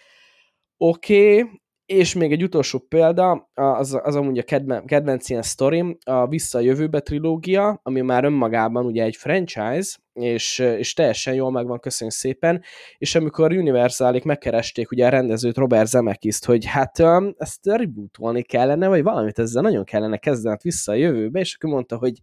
[0.77, 1.61] Oké, okay,
[1.91, 6.57] és még egy utolsó példa, az, az amúgy a kedven, kedvenc ilyen sztorim, a Vissza
[6.57, 12.15] a jövőbe trilógia, ami már önmagában ugye egy franchise, és, és teljesen jól megvan, köszönjük
[12.15, 12.61] szépen,
[12.97, 16.99] és amikor Universalék megkeresték ugye a rendezőt Robert Zemeckis-t, hogy hát
[17.37, 21.97] ezt rebootolni kellene, vagy valamit ezzel nagyon kellene kezdeni vissza a jövőbe, és akkor mondta,
[21.97, 22.21] hogy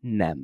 [0.00, 0.42] nem.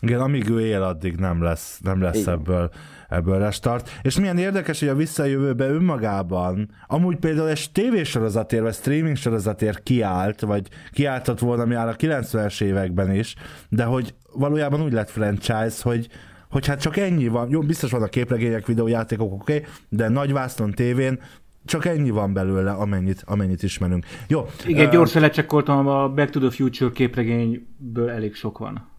[0.00, 2.70] Igen, amíg ő él, addig nem lesz, nem lesz ebből,
[3.08, 3.90] ebből restart.
[4.02, 10.40] És milyen érdekes, hogy a visszajövőbe önmagában, amúgy például egy tévésorozatért, vagy streaming sorozatért kiállt,
[10.40, 13.34] vagy kiáltott volna már a 90-es években is,
[13.68, 16.08] de hogy valójában úgy lett franchise, hogy,
[16.50, 17.50] hogy hát csak ennyi van.
[17.50, 21.20] Jó, biztos van a képregények, videójátékok, oké, okay, de nagy vászton tévén
[21.64, 24.04] csak ennyi van belőle, amennyit, amennyit ismerünk.
[24.28, 24.46] Jó.
[24.66, 28.96] Igen, uh, gyorsan lecsekkoltam, a Back to the Future képregényből elég sok van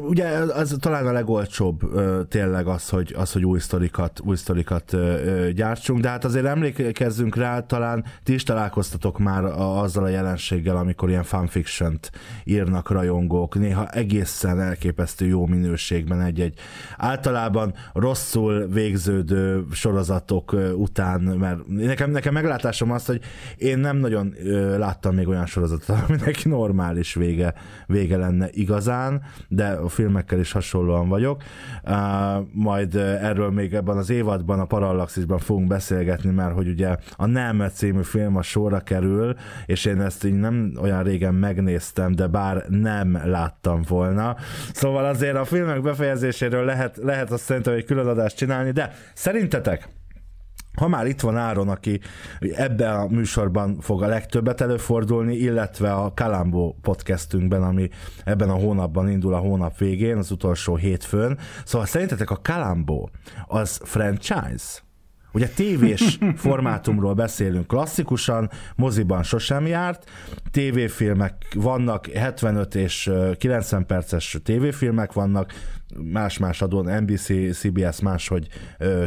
[0.00, 1.80] ugye az talán a legolcsóbb
[2.28, 4.96] tényleg az, hogy, az, hogy új sztorikat, új sztorikat
[5.54, 11.08] gyártsunk, de hát azért emlékezzünk rá, talán ti is találkoztatok már azzal a jelenséggel, amikor
[11.08, 11.98] ilyen fanfiction
[12.44, 16.58] írnak rajongók, néha egészen elképesztő jó minőségben egy-egy
[16.96, 23.20] általában rosszul végződő sorozatok után, mert nekem, nekem meglátásom az, hogy
[23.56, 24.34] én nem nagyon
[24.78, 27.54] láttam még olyan sorozatot, aminek normális vége,
[27.86, 31.42] vége lenne igazán, de a filmekkel is hasonlóan vagyok.
[32.52, 37.68] Majd erről még ebben az évadban, a Parallaxisban fogunk beszélgetni, mert hogy ugye a Nem
[37.74, 39.34] című film a sorra kerül,
[39.66, 44.36] és én ezt így nem olyan régen megnéztem, de bár nem láttam volna.
[44.72, 49.88] Szóval azért a filmek befejezéséről lehet, lehet azt szerintem egy külön adást csinálni, de szerintetek
[50.74, 52.00] ha már itt van Áron, aki
[52.40, 57.88] ebben a műsorban fog a legtöbbet előfordulni, illetve a Kalambó podcastünkben, ami
[58.24, 61.38] ebben a hónapban indul a hónap végén, az utolsó hétfőn.
[61.64, 63.10] Szóval szerintetek a Kalambó
[63.46, 64.80] az franchise?
[65.32, 70.10] Ugye tévés formátumról beszélünk klasszikusan, moziban sosem járt,
[70.50, 75.52] tévéfilmek vannak, 75 és 90 perces tévéfilmek vannak,
[76.02, 78.48] más-más adón, NBC, CBS máshogy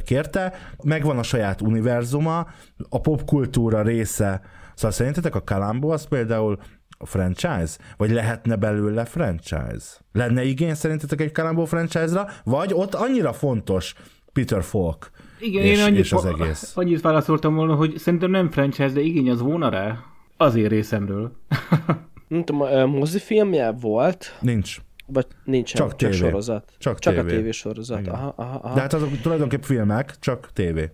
[0.03, 0.53] kérte.
[0.84, 2.47] Megvan a saját univerzuma,
[2.89, 4.41] a popkultúra része,
[4.73, 6.59] szóval szerintetek a Kalambó az például
[6.97, 7.78] a franchise?
[7.97, 9.86] Vagy lehetne belőle franchise?
[10.11, 12.28] Lenne igény szerintetek egy Kalambó franchise-ra?
[12.43, 13.93] Vagy ott annyira fontos
[14.34, 16.71] Peter Falk, igen, és, én annyit, és az egész.
[16.77, 20.03] annyit válaszoltam volna, hogy szerintem nem franchise, de igény az volna rá.
[20.38, 21.31] Azért részemről.
[22.27, 24.38] Nem tudom, mozifilmje volt?
[24.41, 24.77] Nincs.
[25.07, 26.73] Vagy nincsen, csak, csak sorozat.
[26.77, 27.25] Csak, csak tévé.
[27.25, 28.07] a tévésorozat.
[28.07, 28.73] Aha, aha, aha.
[28.75, 30.91] De hát azok tulajdonképp filmek, csak tévé.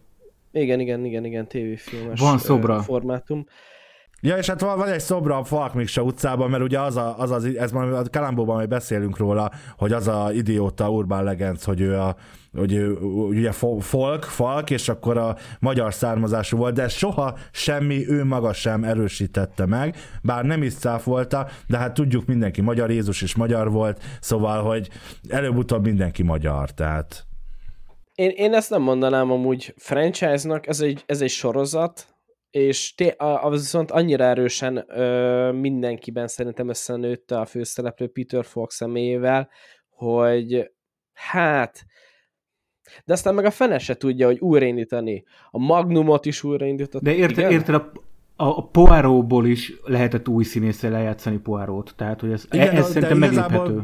[0.52, 2.82] Igen, igen, igen, igen, tévéfilmes Van szobra.
[2.82, 3.46] formátum.
[4.24, 7.32] Ja, és hát van, van egy szobra a Falk utcában, mert ugye az, a, az,
[7.32, 11.82] az ez már a Kalambóban majd beszélünk róla, hogy az a idióta Urban Legends, hogy
[11.82, 12.16] ő a
[12.58, 18.24] hogy ő, ugye folk, falk, és akkor a magyar származású volt, de soha semmi ő
[18.24, 23.36] maga sem erősítette meg, bár nem is cáfolta, de hát tudjuk mindenki magyar, Jézus is
[23.36, 24.90] magyar volt, szóval, hogy
[25.30, 27.26] előbb-utóbb mindenki magyar, tehát.
[28.16, 32.11] Én, én ezt nem mondanám amúgy franchise-nak, ez egy, ez egy sorozat,
[32.52, 39.50] és té- az viszont annyira erősen ö, mindenkiben szerintem összenőtte a főszereplő Peter Fox személyével,
[39.90, 40.72] hogy
[41.14, 41.86] hát
[43.06, 45.24] de aztán meg a fene se tudja, hogy újraindítani.
[45.50, 47.02] A Magnumot is újraindított.
[47.02, 47.92] De érted, érted a,
[48.42, 53.24] a, a Poirotból is lehetett új színésszel lejátszani Poirot, tehát hogy ez, Igen, ez szerintem
[53.24, 53.84] igazából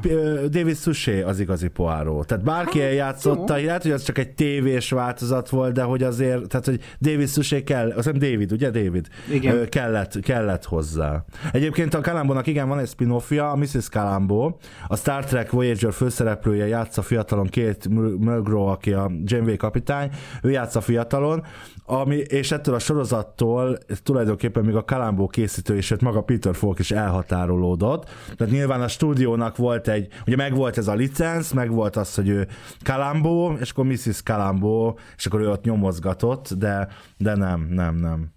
[0.49, 2.27] David Suchet az igazi Poirot.
[2.27, 6.47] Tehát bárki hát, eljátszotta, lehet, hogy az csak egy tévés változat volt, de hogy azért,
[6.47, 9.07] tehát hogy David Suchet kell, azt hiszem David, ugye David?
[9.31, 9.69] Igen.
[9.69, 11.25] Kellett, kellett hozzá.
[11.51, 13.89] Egyébként a Kalambónak igen van egy spin a Mrs.
[13.89, 17.87] Kalambó, a Star Trek Voyager főszereplője játsza fiatalon két
[18.19, 20.09] Mulgrew, aki a Janeway kapitány,
[20.41, 21.43] ő játsza fiatalon,
[21.89, 26.91] ami, és ettől a sorozattól tulajdonképpen még a Kalambó készítő és maga Peter Falk is
[26.91, 28.09] elhatárolódott.
[28.37, 32.15] Tehát nyilván a stúdiónak volt egy, ugye meg volt ez a licenc, meg volt az,
[32.15, 32.47] hogy ő
[32.83, 34.23] Kalambó, és akkor Mrs.
[34.23, 38.31] Kalambó, és akkor ő ott nyomozgatott, de, de nem, nem, nem.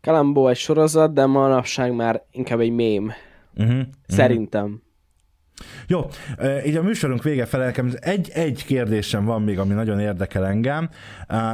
[0.00, 3.12] Kalambó egy sorozat, de manapság már inkább egy mém.
[3.56, 4.64] Uh-huh, Szerintem.
[4.64, 4.80] Uh-huh.
[5.86, 6.06] Jó,
[6.66, 10.88] így a műsorunk vége fele nekem egy, egy kérdésem van még, ami nagyon érdekel engem.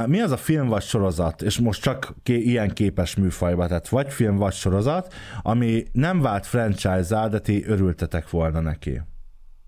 [0.05, 4.13] Mi az a film vagy sorozat, és most csak ké, ilyen képes műfajba, tehát vagy
[4.13, 9.01] film vagy sorozat, ami nem vált franchise de ti örültetek volna neki?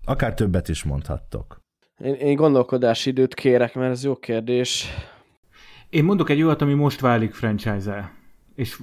[0.04, 1.60] Akár többet is mondhattok.
[1.98, 4.86] Én, én gondolkodási időt kérek, mert ez jó kérdés.
[5.90, 8.17] Én mondok egy olyat, ami most válik franchise-el
[8.58, 8.82] és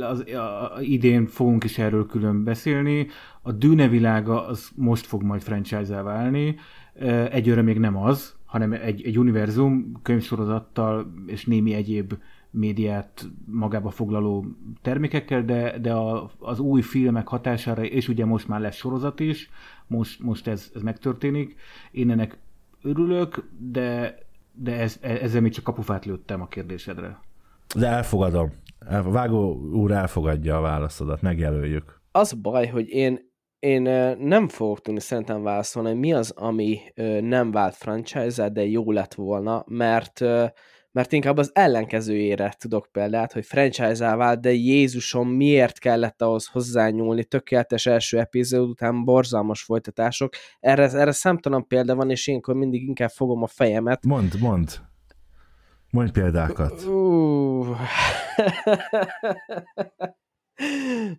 [0.00, 3.06] az, a, a, idén fogunk is erről külön beszélni.
[3.42, 6.56] A Dűne világa az most fog majd franchise-el válni.
[7.30, 12.14] Egyőre még nem az, hanem egy, egy univerzum könyvsorozattal és némi egyéb
[12.50, 14.46] médiát magába foglaló
[14.82, 19.50] termékekkel, de, de a, az új filmek hatására, és ugye most már lesz sorozat is,
[19.86, 21.56] most, most ez, ez megtörténik.
[21.90, 22.38] Én ennek
[22.82, 24.18] örülök, de,
[24.52, 27.20] de ez, ezzel még csak kapufát lőttem a kérdésedre.
[27.74, 28.50] De elfogadom.
[29.04, 32.00] Vágó úr elfogadja a válaszodat, megjelöljük.
[32.12, 33.18] Az a baj, hogy én,
[33.58, 33.82] én
[34.18, 36.78] nem fogok tudni szerintem válaszolni, mi az, ami
[37.20, 40.24] nem vált franchise de jó lett volna, mert
[40.92, 47.24] mert inkább az ellenkezőjére tudok példát, hogy franchise vált, de Jézusom, miért kellett ahhoz hozzányúlni,
[47.24, 50.32] tökéletes első epizód után borzalmas folytatások.
[50.60, 54.04] Erre, erre számtalan példa van, és ilyenkor mindig inkább fogom a fejemet.
[54.06, 54.80] Mond, mond.
[55.90, 56.84] Mondj példákat.
[56.84, 57.76] Uh.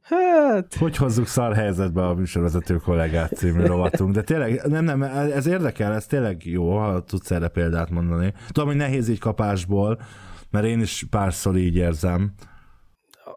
[0.02, 0.74] hát...
[0.74, 5.94] Hogy hozzuk szar helyzetbe a műsorvezető kollégát című rovatunk, de tényleg, nem, nem, ez érdekel,
[5.94, 8.34] ez tényleg jó, ha tudsz erre példát mondani.
[8.48, 10.02] Tudom, hogy nehéz így kapásból,
[10.50, 12.34] mert én is párszor így érzem.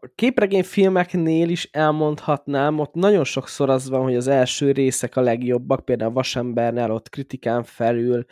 [0.00, 5.20] A képregény filmeknél is elmondhatnám, ott nagyon sokszor az van, hogy az első részek a
[5.20, 8.24] legjobbak, például a Vasembernél ott kritikán felül,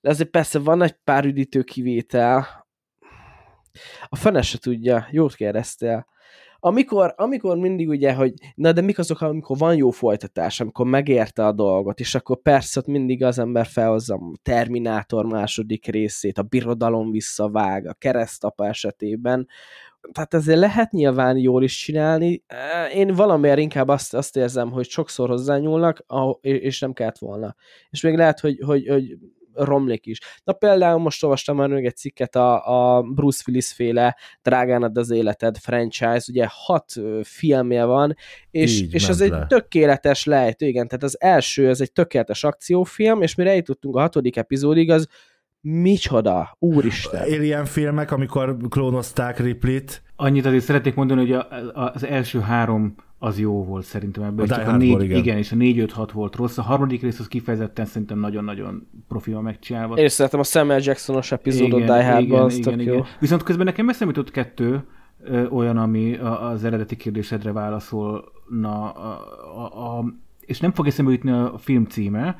[0.00, 2.66] de azért persze van egy pár üdítő kivétel.
[4.08, 6.06] A fene se tudja, jót kérdeztél.
[6.60, 11.46] amikor, amikor mindig ugye, hogy na de mik azok, amikor van jó folytatás, amikor megérte
[11.46, 16.42] a dolgot, és akkor persze ott mindig az ember felhozza a Terminátor második részét, a
[16.42, 19.48] birodalom visszavág, a keresztapa esetében,
[20.12, 22.44] tehát ezért lehet nyilván jól is csinálni.
[22.94, 26.04] Én valamiért inkább azt, azt érzem, hogy sokszor hozzányúlnak,
[26.40, 27.54] és nem kellett volna.
[27.90, 29.18] És még lehet, hogy, hogy, hogy
[29.64, 30.18] romlik is.
[30.44, 35.10] Na például most olvastam már még egy cikket a, a Bruce Willis féle Drágánad az
[35.10, 36.92] életed franchise, ugye hat
[37.22, 38.14] filmje van,
[38.50, 43.22] és, Így és ez egy tökéletes lejtő, igen, tehát az első, ez egy tökéletes akciófilm,
[43.22, 45.08] és mire eljutottunk a hatodik epizódig, az
[45.60, 47.22] micsoda, úristen.
[47.22, 50.02] Alien filmek, amikor klónozták Ripley-t.
[50.16, 54.50] Annyit azért szeretnék mondani, hogy a, a, az első három az jó volt szerintem ebben.
[54.50, 55.18] A csak a négy, igen.
[55.18, 55.36] igen.
[55.36, 56.58] és a 4-5-6 volt rossz.
[56.58, 59.94] A harmadik rész az kifejezetten szerintem nagyon-nagyon profilva megcsinálva.
[59.94, 62.94] Én szerintem a Samuel Jacksonos epizódot Die Hardban, az igen, igen.
[62.94, 63.04] Jó.
[63.20, 64.84] Viszont közben nekem eszembe jutott kettő,
[65.24, 69.20] ö, olyan, ami a, az eredeti kérdésedre válaszolna, a,
[69.56, 70.04] a, a,
[70.40, 72.36] és nem fog eszembe jutni a film címe.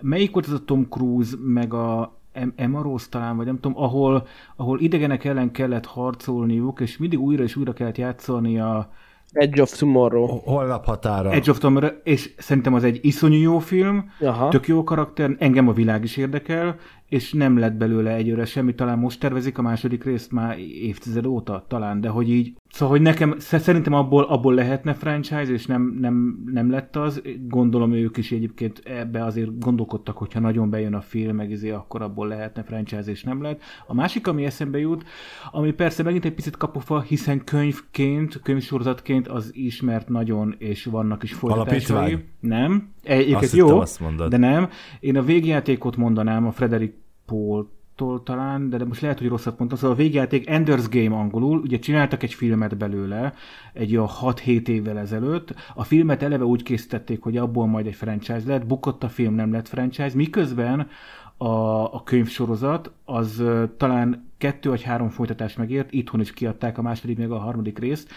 [0.00, 2.16] Melyik volt az a Tom Cruise, meg a
[2.54, 4.26] Emma Rose talán, vagy nem tudom, ahol,
[4.56, 8.92] ahol idegenek ellen kellett harcolniuk, és mindig újra és újra kellett játszani a,
[9.32, 10.26] Edge of Tomorrow.
[10.26, 11.32] Holnap határa.
[11.32, 14.48] Edge of Tomorrow, és szerintem az egy iszonyú jó film, Aha.
[14.48, 16.76] tök jó karakter, engem a világ is érdekel,
[17.08, 21.64] és nem lett belőle egyőre semmi, talán most tervezik a második részt már évtized óta,
[21.68, 26.44] talán, de hogy így Szóval, hogy nekem szerintem abból, abból lehetne franchise, és nem, nem,
[26.52, 27.22] nem lett az.
[27.48, 32.02] Gondolom ők is egyébként ebbe azért gondolkodtak, hogyha nagyon bejön a film, meg izé, akkor
[32.02, 33.60] abból lehetne franchise, és nem lett.
[33.86, 35.04] A másik, ami eszembe jut,
[35.50, 41.32] ami persze megint egy picit kapofa, hiszen könyvként, könyvsorozatként az ismert nagyon, és vannak is
[41.32, 42.24] folytatásai.
[42.40, 42.92] Nem.
[43.02, 44.68] Egyébként jó, azt de nem.
[45.00, 46.94] Én a végjátékot mondanám, a Frederick
[47.26, 47.70] Paul
[48.02, 49.78] tól talán, de most lehet, hogy rosszat mondtam.
[49.78, 53.34] Szóval a végjáték Ender's Game angolul, ugye csináltak egy filmet belőle,
[53.72, 55.54] egy olyan 6-7 évvel ezelőtt.
[55.74, 59.52] A filmet eleve úgy készítették, hogy abból majd egy franchise lett, bukott a film, nem
[59.52, 60.88] lett franchise, miközben
[61.36, 61.46] a,
[61.94, 67.18] a könyvsorozat az uh, talán kettő vagy három folytatást megért, itthon is kiadták a második,
[67.18, 68.10] meg a harmadik részt,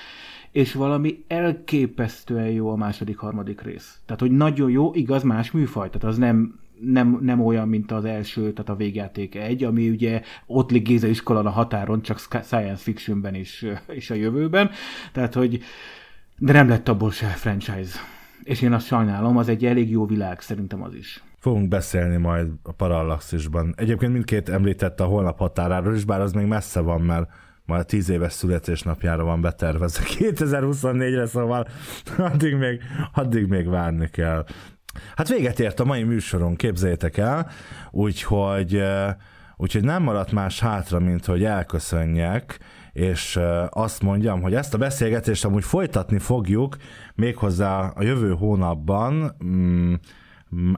[0.51, 3.99] és valami elképesztően jó a második, harmadik rész.
[4.05, 8.05] Tehát, hogy nagyon jó, igaz, más műfaj, tehát az nem nem, nem olyan, mint az
[8.05, 13.35] első, tehát a végjáték egy, ami ugye ott Géza iskola a határon, csak science fictionben
[13.35, 13.65] is,
[13.99, 14.69] is a jövőben.
[15.11, 15.63] Tehát, hogy
[16.37, 17.99] de nem lett abból se franchise.
[18.43, 21.23] És én azt sajnálom, az egy elég jó világ, szerintem az is.
[21.39, 23.73] Fogunk beszélni majd a Parallaxisban.
[23.77, 27.29] Egyébként mindkét említette a holnap határáról is, bár az még messze van, mert
[27.65, 31.67] majd a tíz éves születésnapjára van betervezve 2024-re, szóval
[32.17, 32.81] addig még,
[33.13, 34.45] addig még várni kell.
[35.15, 37.49] Hát véget ért a mai műsoron, képzeljétek el,
[37.91, 38.83] úgyhogy,
[39.55, 42.59] úgyhogy nem maradt más hátra, mint hogy elköszönjek,
[42.91, 43.39] és
[43.69, 46.77] azt mondjam, hogy ezt a beszélgetést amúgy folytatni fogjuk,
[47.15, 49.93] méghozzá a jövő hónapban, mm,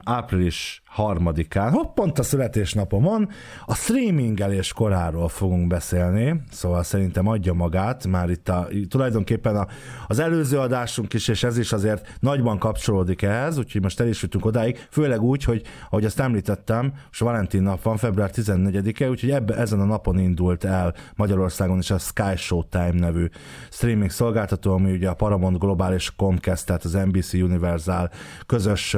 [0.04, 3.28] április harmadikán, hopp, pont a születésnapomon,
[3.66, 9.66] a streamingelés koráról fogunk beszélni, szóval szerintem adja magát, már itt a, tulajdonképpen a,
[10.06, 14.22] az előző adásunk is, és ez is azért nagyban kapcsolódik ehhez, úgyhogy most el is
[14.22, 19.30] jutunk odáig, főleg úgy, hogy ahogy azt említettem, most Valentin nap van, február 14-e, úgyhogy
[19.30, 23.26] ebbe, ezen a napon indult el Magyarországon is a Sky Showtime nevű
[23.70, 28.10] streaming szolgáltató, ami ugye a Paramount Global és Comcast, tehát az NBC Universal
[28.46, 28.96] közös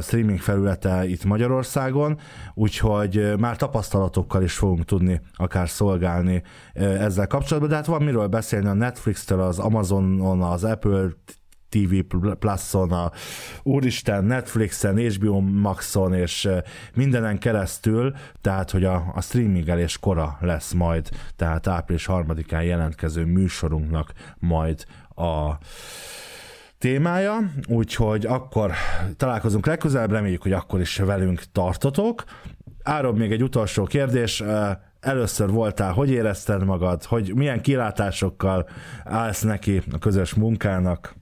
[0.00, 2.18] streaming felülete itt Magyarországon,
[2.54, 6.42] úgyhogy már tapasztalatokkal is fogunk tudni akár szolgálni
[6.74, 11.08] ezzel kapcsolatban, de hát van miről beszélni a Netflix-től, az Amazonon, az Apple
[11.68, 13.10] TV Plus-on, a
[13.62, 16.48] úristen Netflixen, HBO Maxon és
[16.94, 24.12] mindenen keresztül, tehát hogy a, a streamingelés kora lesz majd, tehát április harmadikán jelentkező műsorunknak
[24.38, 25.58] majd a
[26.82, 28.72] témája, úgyhogy akkor
[29.16, 32.24] találkozunk legközelebb, reméljük, hogy akkor is velünk tartotok.
[32.82, 34.42] Árob még egy utolsó kérdés,
[35.00, 38.68] először voltál, hogy érezted magad, hogy milyen kilátásokkal
[39.04, 41.14] állsz neki a közös munkának?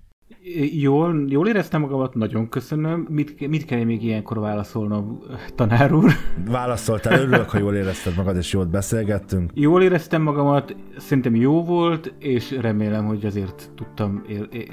[0.73, 3.07] Jól, jól éreztem magamat, nagyon köszönöm.
[3.11, 5.19] Mit, mit kell még ilyenkor válaszolnom,
[5.55, 6.13] tanár úr?
[6.51, 9.51] Válaszoltál, örülök, ha jól érezted magad, és jól beszélgettünk.
[9.55, 14.23] Jól éreztem magamat, szerintem jó volt, és remélem, hogy azért tudtam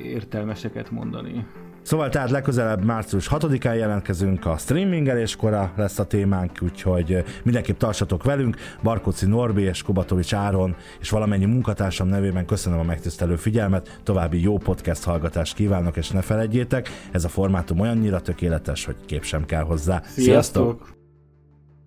[0.03, 1.45] értelmeseket mondani.
[1.87, 8.55] Szóval tehát legközelebb március 6-án jelentkezünk, a streamingeléskora lesz a témánk, úgyhogy mindenképp tartsatok velünk.
[8.83, 14.57] Barkóci Norbi és Kubatovics Áron és valamennyi munkatársam nevében köszönöm a megtisztelő figyelmet, további jó
[14.57, 19.63] podcast hallgatást kívánok, és ne felejtjétek, ez a formátum olyannyira tökéletes, hogy kép sem kell
[19.63, 20.01] hozzá.
[20.03, 20.23] Sziasztok!
[20.23, 20.96] Sziasztok!